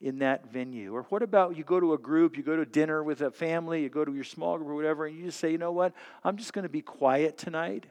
in 0.00 0.18
that 0.18 0.52
venue. 0.52 0.94
Or 0.94 1.02
what 1.04 1.22
about 1.22 1.56
you 1.56 1.64
go 1.64 1.80
to 1.80 1.94
a 1.94 1.98
group 1.98 2.36
you 2.36 2.42
go 2.42 2.56
to 2.56 2.66
dinner 2.66 3.02
with 3.02 3.20
a 3.22 3.30
family 3.30 3.82
you 3.82 3.88
go 3.88 4.04
to 4.04 4.14
your 4.14 4.24
small 4.24 4.58
group 4.58 4.68
or 4.68 4.74
whatever 4.74 5.06
and 5.06 5.16
you 5.16 5.24
just 5.24 5.40
say 5.40 5.50
you 5.50 5.58
know 5.58 5.72
what? 5.72 5.92
I'm 6.22 6.36
just 6.36 6.52
going 6.52 6.64
to 6.64 6.68
be 6.68 6.82
quiet 6.82 7.38
tonight 7.38 7.86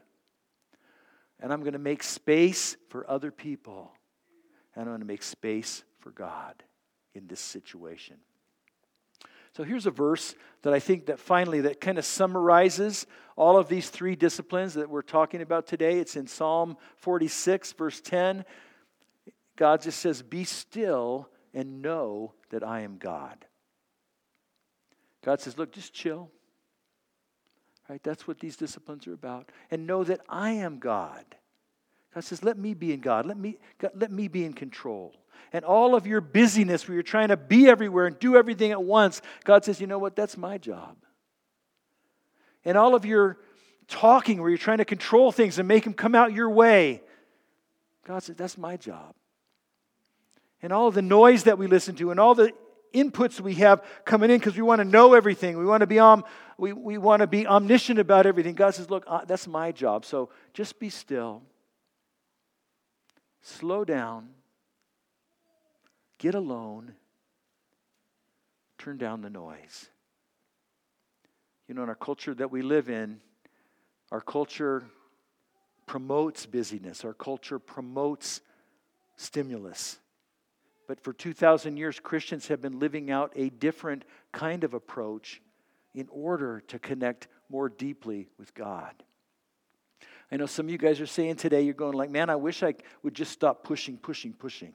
and 1.40 1.52
i'm 1.52 1.60
going 1.60 1.74
to 1.74 1.78
make 1.78 2.02
space 2.02 2.76
for 2.88 3.08
other 3.08 3.30
people 3.30 3.92
and 4.74 4.82
i'm 4.82 4.88
going 4.88 5.00
to 5.00 5.06
make 5.06 5.22
space 5.22 5.84
for 6.00 6.10
god 6.10 6.54
in 7.14 7.26
this 7.26 7.40
situation 7.40 8.16
so 9.56 9.62
here's 9.62 9.86
a 9.86 9.90
verse 9.90 10.34
that 10.62 10.72
I 10.72 10.80
think 10.80 11.06
that 11.06 11.20
finally 11.20 11.60
that 11.62 11.80
kind 11.80 11.96
of 11.96 12.04
summarizes 12.04 13.06
all 13.36 13.56
of 13.56 13.68
these 13.68 13.88
three 13.88 14.16
disciplines 14.16 14.74
that 14.74 14.90
we're 14.90 15.02
talking 15.02 15.42
about 15.42 15.66
today. 15.66 15.98
It's 15.98 16.16
in 16.16 16.26
Psalm 16.26 16.76
46 16.96 17.72
verse 17.72 18.00
10. 18.00 18.44
God 19.56 19.82
just 19.82 20.00
says, 20.00 20.22
"Be 20.22 20.42
still 20.42 21.28
and 21.52 21.80
know 21.80 22.34
that 22.50 22.64
I 22.64 22.80
am 22.80 22.98
God." 22.98 23.46
God 25.22 25.40
says, 25.40 25.56
"Look, 25.56 25.70
just 25.70 25.94
chill." 25.94 26.32
Right? 27.88 28.02
That's 28.02 28.26
what 28.26 28.40
these 28.40 28.56
disciplines 28.56 29.06
are 29.06 29.12
about. 29.12 29.52
And 29.70 29.86
know 29.86 30.02
that 30.04 30.20
I 30.28 30.50
am 30.52 30.78
God. 30.78 31.36
God 32.14 32.24
says, 32.24 32.42
"Let 32.44 32.56
me 32.58 32.74
be 32.74 32.92
in 32.92 33.00
God. 33.00 33.26
Let 33.26 33.36
me 33.36 33.58
God, 33.78 33.92
let 33.94 34.10
me 34.12 34.28
be 34.28 34.44
in 34.44 34.52
control." 34.52 35.14
and 35.52 35.64
all 35.64 35.94
of 35.94 36.04
your 36.04 36.20
busyness 36.20 36.88
where 36.88 36.94
you're 36.94 37.02
trying 37.04 37.28
to 37.28 37.36
be 37.36 37.68
everywhere 37.68 38.06
and 38.06 38.18
do 38.18 38.36
everything 38.36 38.72
at 38.72 38.82
once, 38.82 39.22
God 39.44 39.64
says, 39.64 39.80
you 39.80 39.86
know 39.86 40.00
what? 40.00 40.16
That's 40.16 40.36
my 40.36 40.58
job. 40.58 40.96
and 42.64 42.76
all 42.76 42.96
of 42.96 43.04
your 43.04 43.38
talking 43.86 44.40
where 44.40 44.48
you're 44.48 44.58
trying 44.58 44.78
to 44.78 44.84
control 44.84 45.30
things 45.30 45.58
and 45.58 45.68
make 45.68 45.84
them 45.84 45.94
come 45.94 46.14
out 46.14 46.32
your 46.32 46.50
way. 46.50 47.02
God 48.04 48.22
says, 48.22 48.36
That's 48.36 48.58
my 48.58 48.76
job. 48.76 49.14
And 50.62 50.72
all 50.72 50.88
of 50.88 50.94
the 50.94 51.02
noise 51.02 51.44
that 51.44 51.58
we 51.58 51.66
listen 51.66 51.94
to 51.96 52.10
and 52.10 52.18
all 52.18 52.34
the 52.34 52.52
inputs 52.94 53.40
we 53.40 53.54
have 53.56 53.82
coming 54.04 54.30
in 54.30 54.38
because 54.38 54.56
we 54.56 54.62
want 54.62 54.80
to 54.80 54.84
know 54.84 55.14
everything. 55.14 55.58
We 55.58 55.66
want 55.66 55.82
to 55.82 55.86
be 55.86 55.98
om- 55.98 56.24
we, 56.56 56.72
we 56.72 56.96
want 56.96 57.20
to 57.20 57.26
be 57.26 57.46
omniscient 57.46 57.98
about 57.98 58.26
everything. 58.26 58.54
God 58.54 58.74
says, 58.74 58.90
Look, 58.90 59.04
uh, 59.06 59.24
that's 59.24 59.46
my 59.46 59.72
job. 59.72 60.04
So 60.04 60.30
just 60.52 60.78
be 60.78 60.90
still. 60.90 61.42
Slow 63.44 63.84
down. 63.84 64.30
Get 66.18 66.34
alone. 66.34 66.94
Turn 68.78 68.96
down 68.96 69.20
the 69.20 69.28
noise. 69.28 69.90
You 71.68 71.74
know, 71.74 71.82
in 71.82 71.90
our 71.90 71.94
culture 71.94 72.34
that 72.34 72.50
we 72.50 72.62
live 72.62 72.88
in, 72.88 73.20
our 74.10 74.22
culture 74.22 74.84
promotes 75.86 76.46
busyness, 76.46 77.04
our 77.04 77.12
culture 77.12 77.58
promotes 77.58 78.40
stimulus. 79.16 79.98
But 80.88 81.00
for 81.00 81.12
2,000 81.12 81.76
years, 81.76 82.00
Christians 82.00 82.48
have 82.48 82.62
been 82.62 82.78
living 82.78 83.10
out 83.10 83.32
a 83.36 83.50
different 83.50 84.06
kind 84.32 84.64
of 84.64 84.72
approach 84.72 85.42
in 85.94 86.08
order 86.10 86.60
to 86.68 86.78
connect 86.78 87.28
more 87.50 87.68
deeply 87.68 88.28
with 88.38 88.54
God. 88.54 88.94
I 90.34 90.36
know 90.36 90.46
some 90.46 90.66
of 90.66 90.72
you 90.72 90.78
guys 90.78 91.00
are 91.00 91.06
saying 91.06 91.36
today, 91.36 91.62
you're 91.62 91.74
going 91.74 91.92
like, 91.92 92.10
man, 92.10 92.28
I 92.28 92.34
wish 92.34 92.64
I 92.64 92.74
would 93.04 93.14
just 93.14 93.30
stop 93.30 93.62
pushing, 93.62 93.96
pushing, 93.96 94.32
pushing. 94.32 94.74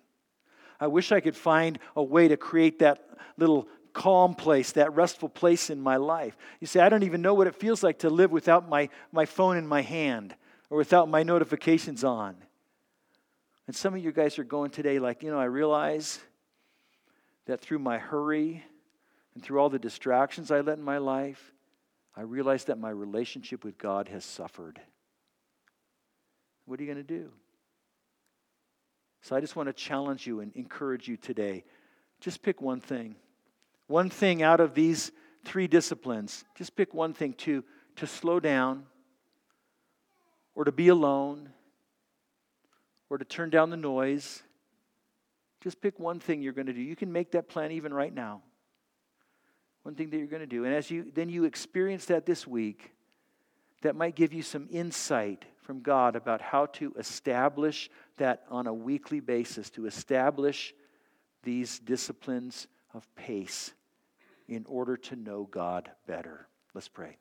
I 0.80 0.88
wish 0.88 1.12
I 1.12 1.20
could 1.20 1.36
find 1.36 1.78
a 1.98 2.02
way 2.02 2.30
to 2.30 2.38
create 2.38 2.80
that 2.80 3.04
little 3.36 3.68
calm 3.92 4.36
place, 4.36 4.72
that 4.72 4.96
restful 4.96 5.28
place 5.28 5.70
in 5.70 5.82
my 5.82 5.98
life. 5.98 6.38
You 6.62 6.68
say, 6.68 6.80
I 6.80 6.88
don't 6.88 7.04
even 7.04 7.22
know 7.22 7.34
what 7.34 7.46
it 7.46 7.56
feels 7.56 7.84
like 7.84 8.00
to 8.00 8.10
live 8.10 8.32
without 8.32 8.70
my, 8.70 8.88
my 9.12 9.26
phone 9.26 9.58
in 9.58 9.68
my 9.68 9.82
hand 9.82 10.34
or 10.70 10.78
without 10.78 11.10
my 11.10 11.24
notifications 11.24 12.06
on. 12.06 12.38
And 13.68 13.76
some 13.76 13.94
of 13.94 14.02
you 14.02 14.14
guys 14.14 14.40
are 14.40 14.46
going 14.46 14.72
today, 14.72 14.98
like, 14.98 15.24
you 15.24 15.30
know, 15.30 15.40
I 15.40 15.46
realize 15.46 16.20
that 17.48 17.60
through 17.60 17.80
my 17.80 17.98
hurry 17.98 18.64
and 19.36 19.44
through 19.44 19.60
all 19.60 19.70
the 19.70 19.78
distractions 19.78 20.52
I 20.52 20.62
let 20.62 20.78
in 20.78 20.86
my 20.86 21.00
life, 21.00 21.52
I 22.16 22.22
realize 22.22 22.64
that 22.66 22.80
my 22.80 22.92
relationship 22.92 23.66
with 23.66 23.78
God 23.78 24.08
has 24.08 24.24
suffered. 24.24 24.80
What 26.70 26.80
are 26.80 26.84
you 26.84 26.94
going 26.94 27.04
to 27.04 27.14
do? 27.16 27.32
So 29.24 29.36
I 29.36 29.42
just 29.42 29.56
want 29.56 29.70
to 29.70 29.74
challenge 29.74 30.28
you 30.28 30.42
and 30.42 30.56
encourage 30.56 31.08
you 31.08 31.18
today. 31.18 31.64
Just 32.20 32.44
pick 32.44 32.62
one 32.62 32.80
thing. 32.80 33.16
One 33.88 34.12
thing 34.12 34.44
out 34.44 34.60
of 34.60 34.76
these 34.76 35.12
three 35.44 35.66
disciplines. 35.66 36.46
Just 36.56 36.76
pick 36.76 36.94
one 36.94 37.14
thing 37.14 37.34
to, 37.40 37.64
to 37.96 38.06
slow 38.06 38.40
down 38.40 38.84
or 40.54 40.64
to 40.64 40.72
be 40.72 40.90
alone 40.90 41.50
or 43.10 43.18
to 43.18 43.26
turn 43.26 43.50
down 43.50 43.72
the 43.72 43.78
noise. 43.78 44.44
Just 45.62 45.82
pick 45.82 45.98
one 46.00 46.20
thing 46.20 46.44
you're 46.44 46.54
going 46.54 46.68
to 46.68 46.74
do. 46.74 46.82
You 46.82 46.96
can 46.96 47.12
make 47.12 47.32
that 47.32 47.50
plan 47.50 47.72
even 47.72 47.92
right 47.92 48.14
now. 48.14 48.44
One 49.82 49.96
thing 49.96 50.12
that 50.12 50.18
you're 50.18 50.28
going 50.28 50.42
to 50.42 50.46
do. 50.46 50.66
And 50.66 50.76
as 50.76 50.92
you 50.92 51.12
then 51.16 51.30
you 51.30 51.46
experience 51.46 52.06
that 52.06 52.28
this 52.28 52.46
week, 52.46 52.92
that 53.82 53.96
might 53.96 54.14
give 54.14 54.34
you 54.34 54.44
some 54.44 54.68
insight 54.70 55.46
from 55.70 55.82
God 55.82 56.16
about 56.16 56.42
how 56.42 56.66
to 56.66 56.96
establish 56.98 57.92
that 58.18 58.42
on 58.50 58.66
a 58.66 58.74
weekly 58.74 59.20
basis, 59.20 59.70
to 59.70 59.86
establish 59.86 60.74
these 61.44 61.78
disciplines 61.78 62.66
of 62.96 63.08
pace 63.14 63.72
in 64.48 64.66
order 64.68 64.98
to 64.98 65.16
know 65.16 65.48
God 65.52 65.92
better. 66.08 66.48
Let's 66.74 66.88
pray. 66.88 67.18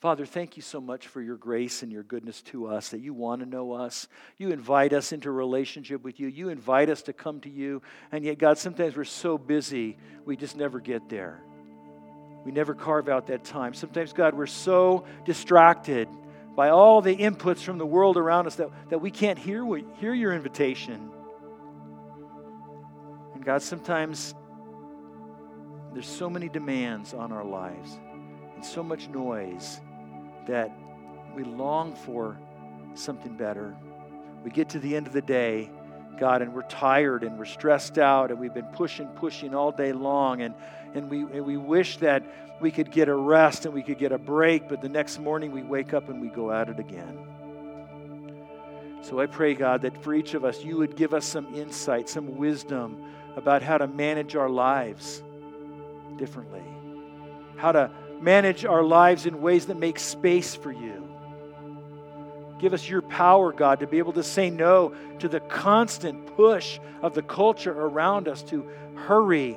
Father, 0.00 0.24
thank 0.24 0.56
you 0.56 0.62
so 0.62 0.80
much 0.80 1.08
for 1.08 1.20
your 1.20 1.36
grace 1.36 1.82
and 1.82 1.92
your 1.92 2.04
goodness 2.04 2.40
to 2.44 2.68
us, 2.68 2.88
that 2.88 3.00
you 3.00 3.12
want 3.12 3.42
to 3.42 3.46
know 3.46 3.74
us. 3.74 4.08
You 4.38 4.48
invite 4.48 4.94
us 4.94 5.12
into 5.12 5.30
relationship 5.30 6.02
with 6.02 6.18
you. 6.18 6.28
You 6.28 6.48
invite 6.48 6.88
us 6.88 7.02
to 7.02 7.12
come 7.12 7.40
to 7.40 7.50
you. 7.50 7.82
And 8.12 8.24
yet, 8.24 8.38
God, 8.38 8.56
sometimes 8.56 8.96
we're 8.96 9.04
so 9.04 9.36
busy, 9.36 9.98
we 10.24 10.38
just 10.38 10.56
never 10.56 10.80
get 10.80 11.10
there. 11.10 11.38
We 12.46 12.50
never 12.50 12.74
carve 12.74 13.10
out 13.10 13.26
that 13.26 13.44
time. 13.44 13.74
Sometimes, 13.74 14.14
God, 14.14 14.32
we're 14.32 14.46
so 14.46 15.04
distracted 15.26 16.08
by 16.58 16.70
all 16.70 17.00
the 17.00 17.14
inputs 17.14 17.58
from 17.60 17.78
the 17.78 17.86
world 17.86 18.16
around 18.16 18.48
us 18.48 18.56
that, 18.56 18.68
that 18.88 18.98
we 18.98 19.12
can't 19.12 19.38
hear, 19.38 19.64
hear 20.00 20.12
your 20.12 20.32
invitation. 20.32 21.08
And 23.32 23.44
God, 23.44 23.62
sometimes 23.62 24.34
there's 25.92 26.08
so 26.08 26.28
many 26.28 26.48
demands 26.48 27.14
on 27.14 27.30
our 27.30 27.44
lives 27.44 28.00
and 28.56 28.64
so 28.64 28.82
much 28.82 29.08
noise 29.08 29.80
that 30.48 30.76
we 31.36 31.44
long 31.44 31.94
for 31.94 32.36
something 32.94 33.36
better. 33.36 33.76
We 34.42 34.50
get 34.50 34.68
to 34.70 34.80
the 34.80 34.96
end 34.96 35.06
of 35.06 35.12
the 35.12 35.22
day, 35.22 35.70
God, 36.18 36.42
and 36.42 36.54
we're 36.54 36.62
tired 36.62 37.22
and 37.22 37.38
we're 37.38 37.44
stressed 37.44 37.98
out 37.98 38.30
and 38.30 38.38
we've 38.38 38.54
been 38.54 38.66
pushing, 38.66 39.06
pushing 39.08 39.54
all 39.54 39.72
day 39.72 39.92
long. 39.92 40.42
And, 40.42 40.54
and, 40.94 41.10
we, 41.10 41.20
and 41.20 41.44
we 41.44 41.56
wish 41.56 41.98
that 41.98 42.22
we 42.60 42.70
could 42.70 42.90
get 42.90 43.08
a 43.08 43.14
rest 43.14 43.64
and 43.64 43.74
we 43.74 43.82
could 43.82 43.98
get 43.98 44.12
a 44.12 44.18
break, 44.18 44.68
but 44.68 44.80
the 44.82 44.88
next 44.88 45.18
morning 45.18 45.52
we 45.52 45.62
wake 45.62 45.94
up 45.94 46.08
and 46.08 46.20
we 46.20 46.28
go 46.28 46.50
at 46.50 46.68
it 46.68 46.78
again. 46.78 47.18
So 49.02 49.20
I 49.20 49.26
pray, 49.26 49.54
God, 49.54 49.82
that 49.82 50.02
for 50.02 50.12
each 50.12 50.34
of 50.34 50.44
us, 50.44 50.62
you 50.62 50.76
would 50.76 50.96
give 50.96 51.14
us 51.14 51.24
some 51.24 51.54
insight, 51.54 52.08
some 52.08 52.36
wisdom 52.36 53.04
about 53.36 53.62
how 53.62 53.78
to 53.78 53.86
manage 53.86 54.34
our 54.34 54.50
lives 54.50 55.22
differently, 56.16 56.64
how 57.56 57.72
to 57.72 57.90
manage 58.20 58.64
our 58.64 58.82
lives 58.82 59.26
in 59.26 59.40
ways 59.40 59.66
that 59.66 59.78
make 59.78 59.98
space 59.98 60.54
for 60.54 60.72
you. 60.72 61.07
Give 62.58 62.74
us 62.74 62.88
your 62.88 63.02
power, 63.02 63.52
God, 63.52 63.80
to 63.80 63.86
be 63.86 63.98
able 63.98 64.14
to 64.14 64.22
say 64.22 64.50
no 64.50 64.94
to 65.20 65.28
the 65.28 65.40
constant 65.40 66.26
push 66.36 66.80
of 67.02 67.14
the 67.14 67.22
culture 67.22 67.72
around 67.72 68.28
us 68.28 68.42
to 68.44 68.68
hurry, 68.96 69.56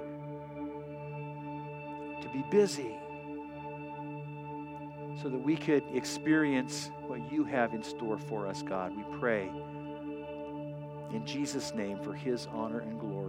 to 2.21 2.29
be 2.31 2.43
busy, 2.51 2.95
so 5.21 5.29
that 5.29 5.39
we 5.39 5.55
could 5.55 5.83
experience 5.93 6.91
what 7.07 7.31
you 7.31 7.43
have 7.43 7.73
in 7.73 7.83
store 7.83 8.17
for 8.17 8.47
us, 8.47 8.61
God. 8.61 8.95
We 8.95 9.03
pray 9.19 9.49
in 11.13 11.25
Jesus' 11.25 11.73
name 11.73 11.99
for 11.99 12.13
his 12.13 12.47
honor 12.53 12.79
and 12.79 12.99
glory. 12.99 13.20